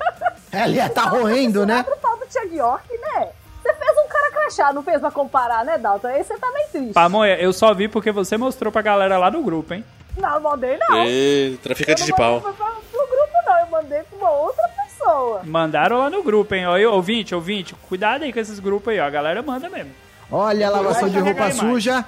[0.51, 1.83] Ela ia tá roendo, né?
[1.83, 3.29] Pro tal do Thiago York, né?
[3.61, 6.07] Você fez um cara crachá, não fez pra comparar, né, Dalton?
[6.07, 6.93] Aí você tá meio triste.
[6.93, 9.83] Pamonha, eu só vi porque você mostrou pra galera lá no grupo, hein?
[10.17, 11.05] Não, mandei não.
[11.05, 12.41] E traficante não de pau.
[12.41, 12.67] pra, pro
[13.07, 13.59] grupo, não.
[13.59, 15.41] Eu mandei pra uma outra pessoa.
[15.43, 16.65] Mandaram lá no grupo, hein?
[16.67, 19.05] Ó, eu- ouvinte, ouvinte, cuidado aí com esses grupos aí, ó.
[19.05, 19.91] A galera manda mesmo.
[20.31, 22.05] Olha a lavação de roupa suja.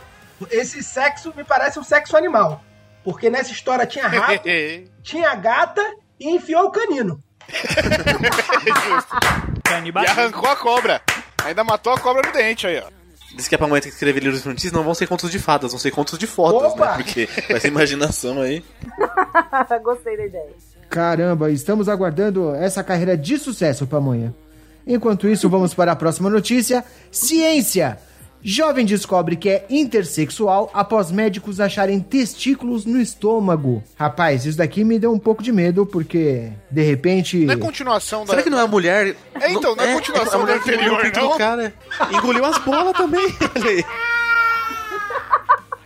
[0.50, 2.64] Esse sexo me parece um sexo animal.
[3.04, 4.44] Porque nessa história tinha rato,
[5.04, 5.82] tinha gata
[6.20, 7.22] e enfiou o canino.
[9.64, 10.04] Canibal.
[10.04, 11.02] E arrancou a cobra.
[11.46, 12.90] Ainda matou a cobra no dente aí, ó.
[13.36, 15.72] Diz que a pamonha tem que escrever livros infantis, não vão ser contos de fadas,
[15.72, 16.98] vão ser contos de fotos, Opa!
[16.98, 16.98] né?
[16.98, 18.64] Porque vai ser imaginação aí.
[19.84, 20.52] Gostei da ideia.
[20.90, 24.36] Caramba, estamos aguardando essa carreira de sucesso, Pamonha.
[24.86, 26.84] Enquanto isso, vamos para a próxima notícia.
[27.10, 27.98] Ciência!
[28.44, 33.84] Jovem descobre que é intersexual após médicos acharem testículos no estômago.
[33.96, 37.46] Rapaz, isso daqui me deu um pouco de medo, porque, de repente...
[37.46, 38.32] Não é continuação da.
[38.32, 39.16] Será que não é a mulher?
[39.40, 41.38] É, então, não é continuação a mulher da que engoliu o anterior, não?
[41.38, 41.74] cara.
[42.12, 43.28] Engoliu as bolas também.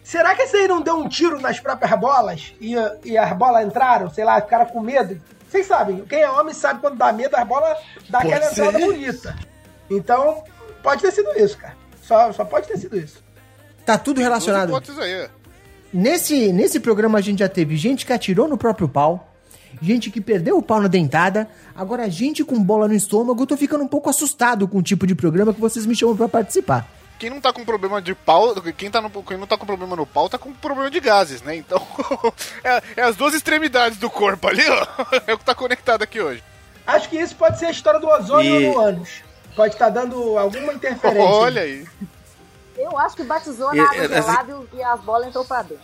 [0.01, 3.65] Será que esse aí não deu um tiro nas próprias bolas e, e as bolas
[3.65, 4.09] entraram?
[4.09, 5.19] Sei lá, ficaram com medo?
[5.49, 7.77] Vocês sabem, quem é homem sabe quando dá medo, as bolas
[8.07, 9.35] dá Pode aquela entrada bonita.
[9.89, 10.43] Então,
[10.83, 11.75] pode ter sido isso, cara.
[12.07, 13.23] Só, só pode ter sido isso.
[13.85, 14.71] Tá tudo relacionado.
[14.73, 14.81] ó.
[15.93, 19.33] Nesse, nesse programa a gente já teve gente que atirou no próprio pau,
[19.81, 23.41] gente que perdeu o pau na dentada, agora gente com bola no estômago.
[23.41, 26.15] Eu tô ficando um pouco assustado com o tipo de programa que vocês me chamam
[26.15, 26.87] pra participar.
[27.17, 29.95] Quem não tá com problema de pau, quem, tá no, quem não tá com problema
[29.95, 31.55] no pau, tá com problema de gases, né?
[31.55, 31.81] Então,
[32.61, 34.85] é, é as duas extremidades do corpo ali, ó.
[35.25, 36.43] É o que tá conectado aqui hoje.
[36.85, 39.23] Acho que isso pode ser a história do ozônio E- no ânus.
[39.55, 41.23] Pode estar dando alguma interferência.
[41.29, 41.85] Olha aí.
[42.77, 45.83] Eu acho que batizou E- na água é- gelada e as bolas entrou pra dentro.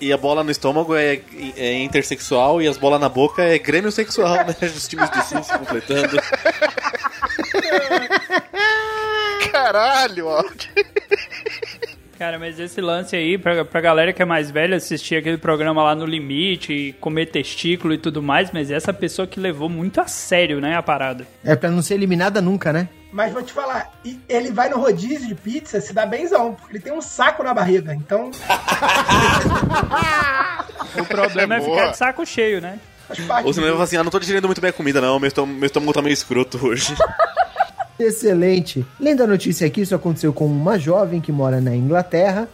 [0.00, 1.20] E a bola no estômago é,
[1.56, 4.56] é intersexual e as bolas na boca é grêmio sexual, né?
[4.62, 6.16] Os times de si se completando.
[9.52, 10.42] Caralho, ó.
[12.20, 15.82] Cara, mas esse lance aí, pra, pra galera que é mais velha assistir aquele programa
[15.82, 20.02] lá no limite, e comer testículo e tudo mais, mas essa pessoa que levou muito
[20.02, 21.26] a sério, né, a parada.
[21.42, 22.90] É pra não ser eliminada nunca, né?
[23.10, 23.90] Mas vou te falar,
[24.28, 27.54] ele vai no rodízio de pizza se dá benzão, porque ele tem um saco na
[27.54, 27.94] barriga.
[27.94, 28.30] Então,
[30.98, 32.78] O problema é, É ficar de saco cheio, né?
[33.42, 35.58] Ou ele fala assim, ah, não tô digerindo muito bem a comida não, meu estômago,
[35.58, 36.94] meu estômago tá meio escroto hoje.
[38.00, 38.86] Excelente.
[38.98, 42.48] Lendo a notícia aqui, isso aconteceu com uma jovem que mora na Inglaterra.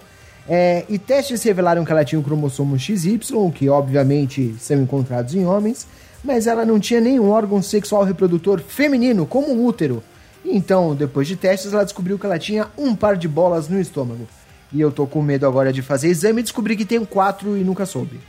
[0.48, 3.18] é, e testes revelaram que ela tinha um cromossomo XY,
[3.54, 5.86] que obviamente são encontrados em homens,
[6.22, 10.02] mas ela não tinha nenhum órgão sexual reprodutor feminino, como um útero.
[10.44, 14.28] Então, depois de testes, ela descobriu que ela tinha um par de bolas no estômago.
[14.72, 17.64] E eu tô com medo agora de fazer exame e descobrir que tenho quatro e
[17.64, 18.20] nunca soube.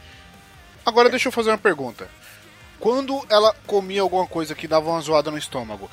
[0.85, 2.07] Agora deixa eu fazer uma pergunta.
[2.79, 5.89] Quando ela comia alguma coisa que dava uma zoada no estômago,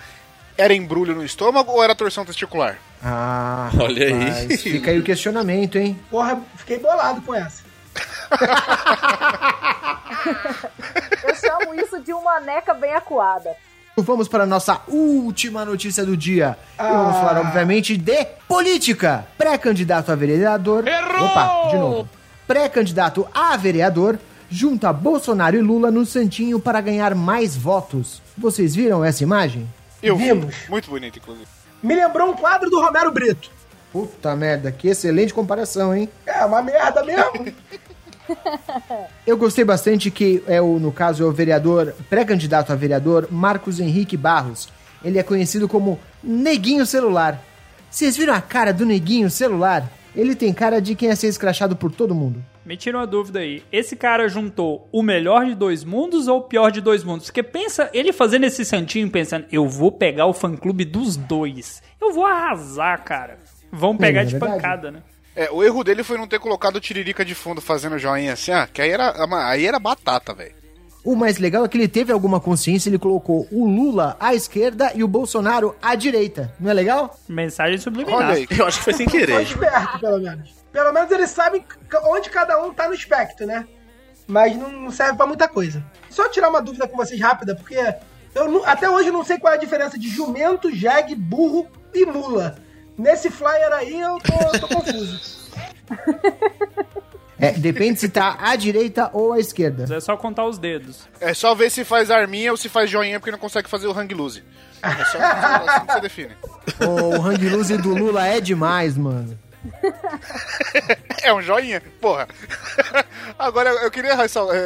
[0.56, 2.78] era embrulho no estômago ou era torção testicular?
[3.02, 4.12] Ah, Olha aí.
[4.12, 5.98] rapaz, Fica aí o questionamento, hein?
[6.10, 7.62] Porra, fiquei bolado com essa.
[11.26, 13.50] Eu chamo isso de uma neca bem acuada.
[13.96, 16.58] Vamos para a nossa última notícia do dia.
[16.78, 19.24] E vamos falar, obviamente, de política.
[19.38, 20.86] Pré-candidato a vereador.
[20.86, 21.26] Errou!
[21.26, 22.08] Opa, de novo.
[22.46, 24.18] Pré-candidato a vereador
[24.50, 28.20] junta Bolsonaro e Lula no Santinho para ganhar mais votos.
[28.36, 29.68] Vocês viram essa imagem?
[30.04, 30.24] Eu vi.
[30.24, 30.54] Vimos.
[30.68, 31.46] Muito bonito, inclusive.
[31.82, 33.50] Me lembrou um quadro do Romero Brito.
[33.90, 36.08] Puta merda, que excelente comparação, hein?
[36.26, 37.52] É uma merda mesmo.
[39.26, 43.80] Eu gostei bastante que é o, no caso, é o vereador, pré-candidato a vereador, Marcos
[43.80, 44.68] Henrique Barros.
[45.04, 47.40] Ele é conhecido como Neguinho Celular.
[47.90, 49.90] Vocês viram a cara do Neguinho Celular?
[50.16, 52.44] Ele tem cara de quem ia ser escrachado por todo mundo.
[52.64, 53.62] Me tira uma dúvida aí.
[53.70, 57.26] Esse cara juntou o melhor de dois mundos ou o pior de dois mundos?
[57.26, 61.82] Porque pensa, ele fazendo esse santinho pensando, eu vou pegar o fã-clube dos dois.
[62.00, 63.38] Eu vou arrasar, cara.
[63.70, 64.54] Vão pegar é de verdade.
[64.54, 65.02] pancada, né?
[65.36, 68.52] É, o erro dele foi não ter colocado o Tiririca de fundo fazendo joinha assim,
[68.52, 69.12] ah, que aí era,
[69.50, 70.54] aí era batata, velho.
[71.04, 74.90] O mais legal é que ele teve alguma consciência, ele colocou o Lula à esquerda
[74.94, 76.54] e o Bolsonaro à direita.
[76.58, 77.14] Não é legal?
[77.28, 78.20] Mensagem subliminar.
[78.20, 78.46] Olha aí.
[78.58, 79.42] Eu acho que foi sem Foi querer.
[79.42, 80.63] esperto, pelo menos.
[80.74, 81.64] Pelo menos eles sabem
[82.02, 83.64] onde cada um tá no espectro, né?
[84.26, 85.84] Mas não serve pra muita coisa.
[86.10, 87.76] Só tirar uma dúvida com vocês rápida, porque
[88.34, 92.04] eu até hoje eu não sei qual é a diferença de jumento, jegue, burro e
[92.04, 92.56] mula.
[92.98, 95.44] Nesse flyer aí eu tô, tô confuso.
[97.36, 99.92] É, depende se tá à direita ou à esquerda.
[99.92, 101.06] É só contar os dedos.
[101.20, 103.92] É só ver se faz arminha ou se faz joinha porque não consegue fazer o
[103.92, 104.42] hang loose.
[104.80, 106.36] É só assim que você define.
[106.80, 109.36] O hang loose do Lula é demais, mano.
[111.22, 111.82] É um joinha?
[112.00, 112.28] Porra.
[113.38, 114.14] Agora eu queria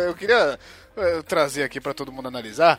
[0.07, 0.59] eu queria
[0.97, 2.79] eh, trazer aqui pra todo mundo analisar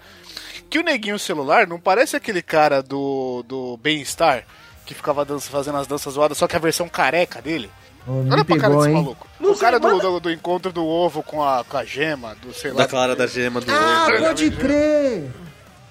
[0.69, 4.43] que o neguinho celular não parece aquele cara do do bem-estar
[4.85, 7.69] que ficava dança, fazendo as danças zoadas, só que a versão careca dele.
[8.07, 8.93] Me Olha pra cara desse hein?
[8.95, 9.27] maluco.
[9.39, 12.33] Não o sei, cara do, do, do encontro do ovo com a, com a gema,
[12.41, 12.77] do sei lá.
[12.83, 14.17] Da clara da gema do Ah, ovo.
[14.23, 15.29] pode crer!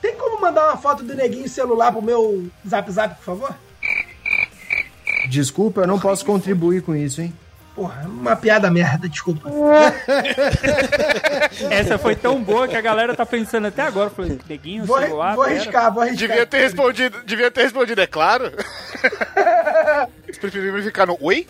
[0.03, 3.55] Tem como mandar uma foto do neguinho celular pro meu zap zap, por favor?
[5.29, 7.33] Desculpa, eu não posso contribuir com isso, hein?
[7.75, 9.49] Porra, uma piada merda, desculpa.
[11.71, 14.11] Essa foi tão boa que a galera tá pensando até agora.
[14.11, 15.37] Falei, neguinho, Vou, celular.
[15.37, 16.29] vou arriscar, vou arriscar.
[16.29, 18.51] Devia ter respondido, devia ter respondido, é claro.
[20.25, 21.47] Vocês preferiram ficar no oi?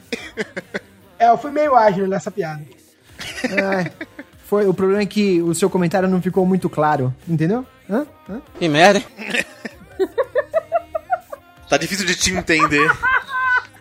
[1.19, 2.63] É, eu fui meio ágil nessa piada.
[3.65, 3.91] Ai,
[4.45, 7.67] foi, o problema é que o seu comentário não ficou muito claro, entendeu?
[7.89, 8.07] Hã?
[8.29, 8.41] Hã?
[8.59, 9.07] Que merda, hein?
[11.69, 12.91] Tá difícil de te entender.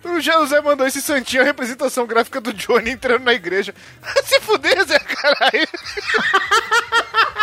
[0.08, 3.76] O José mandou esse santinho, a representação gráfica do Johnny entrando na igreja.
[4.24, 5.68] Se fuder, Zé, caralho.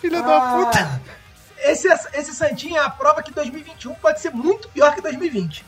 [0.00, 0.78] Filha da puta.
[0.80, 1.00] Ah,
[1.62, 5.64] esse, esse Santinho é a prova que 2021 pode ser muito pior que 2020.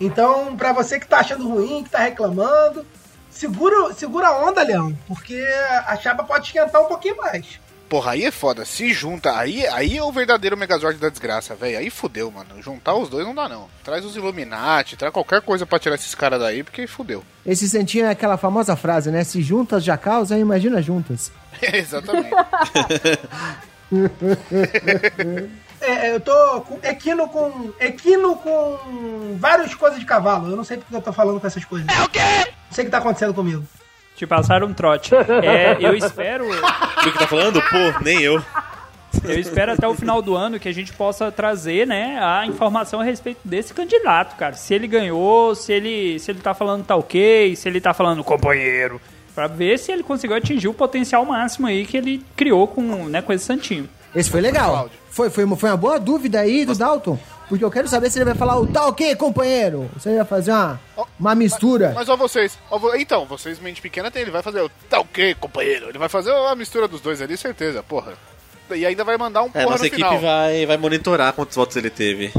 [0.00, 2.86] Então, pra você que tá achando ruim, que tá reclamando,
[3.30, 5.44] segura, segura a onda, Leão, porque
[5.86, 7.60] a chapa pode esquentar um pouquinho mais.
[7.94, 8.64] Porra, aí é foda.
[8.64, 11.78] Se junta, aí, aí é o verdadeiro Megazord da desgraça, velho.
[11.78, 12.60] Aí fudeu, mano.
[12.60, 13.68] Juntar os dois não dá, não.
[13.84, 17.22] Traz os Illuminati, traz qualquer coisa pra tirar esses caras daí, porque fudeu.
[17.46, 19.22] Esse santinho é aquela famosa frase, né?
[19.22, 21.30] Se juntas já causa, imagina juntas.
[21.62, 22.30] Exatamente.
[25.80, 27.70] É, eu tô com equino com.
[27.78, 30.50] Equino com várias coisas de cavalo.
[30.50, 31.86] Eu não sei porque eu tô falando com essas coisas.
[31.94, 32.20] É o quê?
[32.20, 33.62] Não sei o que tá acontecendo comigo.
[34.16, 35.14] Te passaram um trote.
[35.14, 36.46] É, eu espero.
[37.02, 37.60] Tu que tá falando?
[37.62, 38.42] Pô, nem eu.
[39.22, 43.00] Eu espero até o final do ano que a gente possa trazer, né, a informação
[43.00, 44.54] a respeito desse candidato, cara.
[44.54, 48.24] Se ele ganhou, se ele, se ele tá falando tá ok, se ele tá falando
[48.24, 49.00] companheiro.
[49.34, 53.22] Pra ver se ele conseguiu atingir o potencial máximo aí que ele criou com, né,
[53.22, 53.88] com esse santinho.
[54.14, 54.88] Esse foi legal.
[55.10, 57.18] Foi, foi, uma, foi uma boa dúvida aí do Dalton.
[57.48, 59.90] Porque eu quero saber se ele vai falar o tá ok, companheiro.
[60.00, 60.80] Se ele vai fazer uma,
[61.20, 61.92] uma mistura.
[61.94, 65.34] Mas ó vocês, ó, então, vocês mente pequena tem, ele vai fazer o tá ok,
[65.34, 65.88] companheiro.
[65.88, 68.14] Ele vai fazer a mistura dos dois ali, certeza, porra.
[68.74, 70.18] E ainda vai mandar um É, porra nossa no equipe final.
[70.20, 72.32] vai, vai monitorar quantos votos ele teve.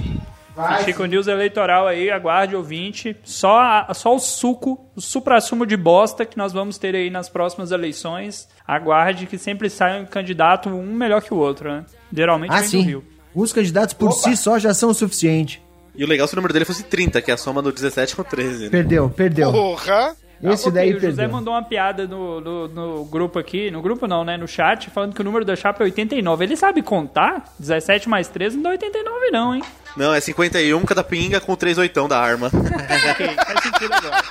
[0.85, 3.15] Chico News eleitoral aí, aguarde ouvinte.
[3.25, 7.27] Só, a- só o suco, o supra-sumo de bosta que nós vamos ter aí nas
[7.27, 8.47] próximas eleições.
[8.65, 11.85] Aguarde que sempre sai um candidato um melhor que o outro, né?
[12.11, 12.81] Geralmente Ah, vem do sim.
[12.81, 13.05] Rio.
[13.35, 15.61] Os candidatos por si só já são o suficiente.
[15.95, 17.71] E o legal é se o número dele fosse 30, que é a soma do
[17.71, 18.63] 17 com 13.
[18.65, 18.69] Né?
[18.69, 19.51] Perdeu, perdeu.
[19.51, 20.15] Porra!
[20.43, 21.29] Esse Ok, daí o José perdeu.
[21.29, 24.35] mandou uma piada no, no, no grupo aqui, no grupo não, né?
[24.35, 26.43] No chat, falando que o número da chapa é 89.
[26.43, 27.53] Ele sabe contar?
[27.57, 29.63] 17 mais 13 não dá 89 não, hein?
[29.95, 32.47] Não, é 51 cada pinga com 3 oitão da arma.
[32.51, 34.21] ok, faz sentido agora.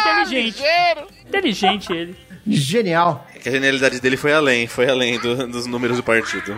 [0.00, 0.62] Inteligente.
[1.26, 2.16] Inteligente ele.
[2.46, 3.24] Genial.
[3.34, 6.54] É que a genialidade dele foi além, foi além do- dos números do partido.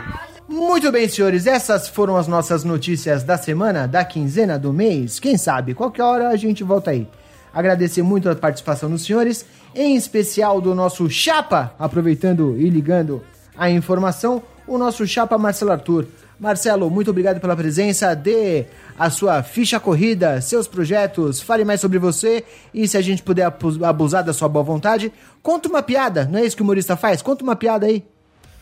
[0.59, 5.21] Muito bem, senhores, essas foram as nossas notícias da semana, da quinzena, do mês.
[5.21, 7.07] Quem sabe, qualquer hora a gente volta aí.
[7.55, 13.23] Agradecer muito a participação dos senhores, em especial do nosso Chapa, aproveitando e ligando
[13.57, 16.07] a informação, o nosso Chapa Marcelo Arthur.
[16.41, 18.67] Marcelo, muito obrigado pela presença, dê
[18.99, 22.45] a sua ficha corrida, seus projetos, fale mais sobre você
[22.75, 26.41] e se a gente puder abu- abusar da sua boa vontade, conta uma piada, não
[26.41, 27.23] é isso que o humorista faz?
[27.23, 28.05] Conta uma piada aí.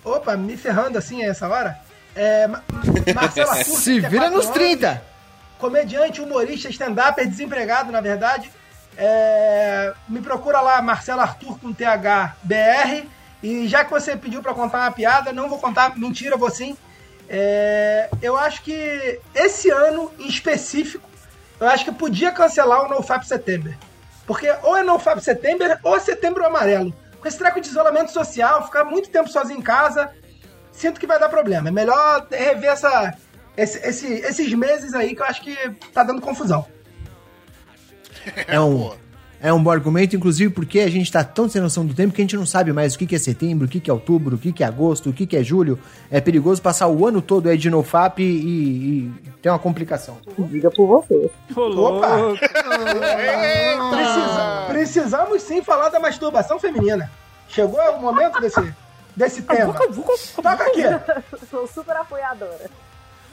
[0.05, 1.77] Opa, me ferrando assim a essa hora.
[2.17, 2.63] É, Ma-
[3.15, 5.03] Marcelo Arthur, Se vira 34 nos anos, 30.
[5.59, 8.51] Comediante, humorista, stand-up, desempregado, na verdade.
[8.99, 13.07] É, me procura lá, Marcelo Arthur com TH BR.
[13.43, 16.77] E já que você pediu pra contar uma piada, não vou contar, mentira, vou sim.
[17.29, 21.07] É, eu acho que esse ano em específico,
[21.61, 23.75] eu acho que podia cancelar o NoFap Setembro.
[24.27, 26.95] Porque ou é NoFap Setembro ou é Setembro Amarelo.
[27.21, 30.11] Com esse treco de isolamento social, ficar muito tempo sozinho em casa,
[30.77, 31.69] sinto que vai dar problema.
[31.69, 33.15] É melhor rever essa,
[33.57, 35.57] esse- esse- esses meses aí que eu acho que
[35.93, 36.65] tá dando confusão.
[38.49, 38.93] É um,
[39.41, 42.21] é um bom argumento, inclusive porque a gente tá tão sem noção do tempo que
[42.21, 44.35] a gente não sabe mais o que, que é setembro, o que, que é outubro,
[44.35, 45.79] o que, que é agosto, o que, que é julho.
[46.11, 50.19] É perigoso passar o ano todo aí de nofap e, e tem uma complicação.
[50.37, 51.31] Diga por você.
[51.55, 52.05] Louco.
[53.91, 57.09] Precisa- precisamos sim falar da masturbação feminina.
[57.49, 58.61] Chegou o momento desse,
[59.17, 59.73] desse tema.
[59.73, 60.83] Toca aqui.
[61.51, 62.71] Sou super apoiadora.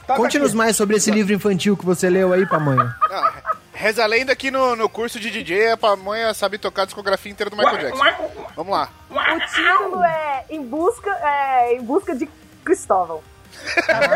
[0.07, 2.95] Conte-nos mais sobre esse livro infantil que você leu aí, pamonha.
[3.13, 6.85] Ah, reza a lenda que no, no curso de DJ a pamonha sabe tocar a
[6.85, 8.03] discografia inteira do Michael Jackson.
[8.55, 8.89] Vamos lá.
[9.09, 12.27] O título é Em Busca, é, em busca de
[12.65, 13.21] Cristóvão.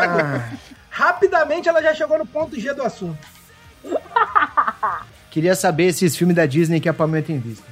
[0.90, 3.18] Rapidamente ela já chegou no ponto G do assunto.
[5.30, 7.64] Queria saber esses filmes da Disney que a pamonha tem visto.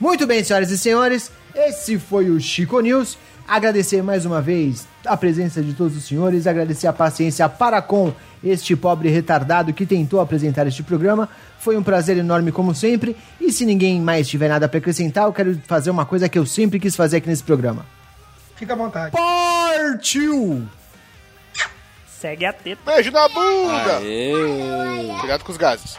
[0.00, 3.16] Muito bem, senhoras e senhores, esse foi o Chico News.
[3.46, 8.12] Agradecer mais uma vez a presença de todos os senhores, agradecer a paciência para com
[8.42, 11.28] este pobre retardado que tentou apresentar este programa.
[11.58, 13.16] Foi um prazer enorme, como sempre.
[13.40, 16.46] E se ninguém mais tiver nada para acrescentar, eu quero fazer uma coisa que eu
[16.46, 17.84] sempre quis fazer aqui nesse programa.
[18.56, 19.12] Fica à vontade.
[19.12, 20.66] Partiu!
[22.06, 22.80] Segue a teta.
[22.86, 23.98] Beijo na bunda!
[23.98, 24.32] Aê.
[25.20, 25.98] Cuidado com os gases.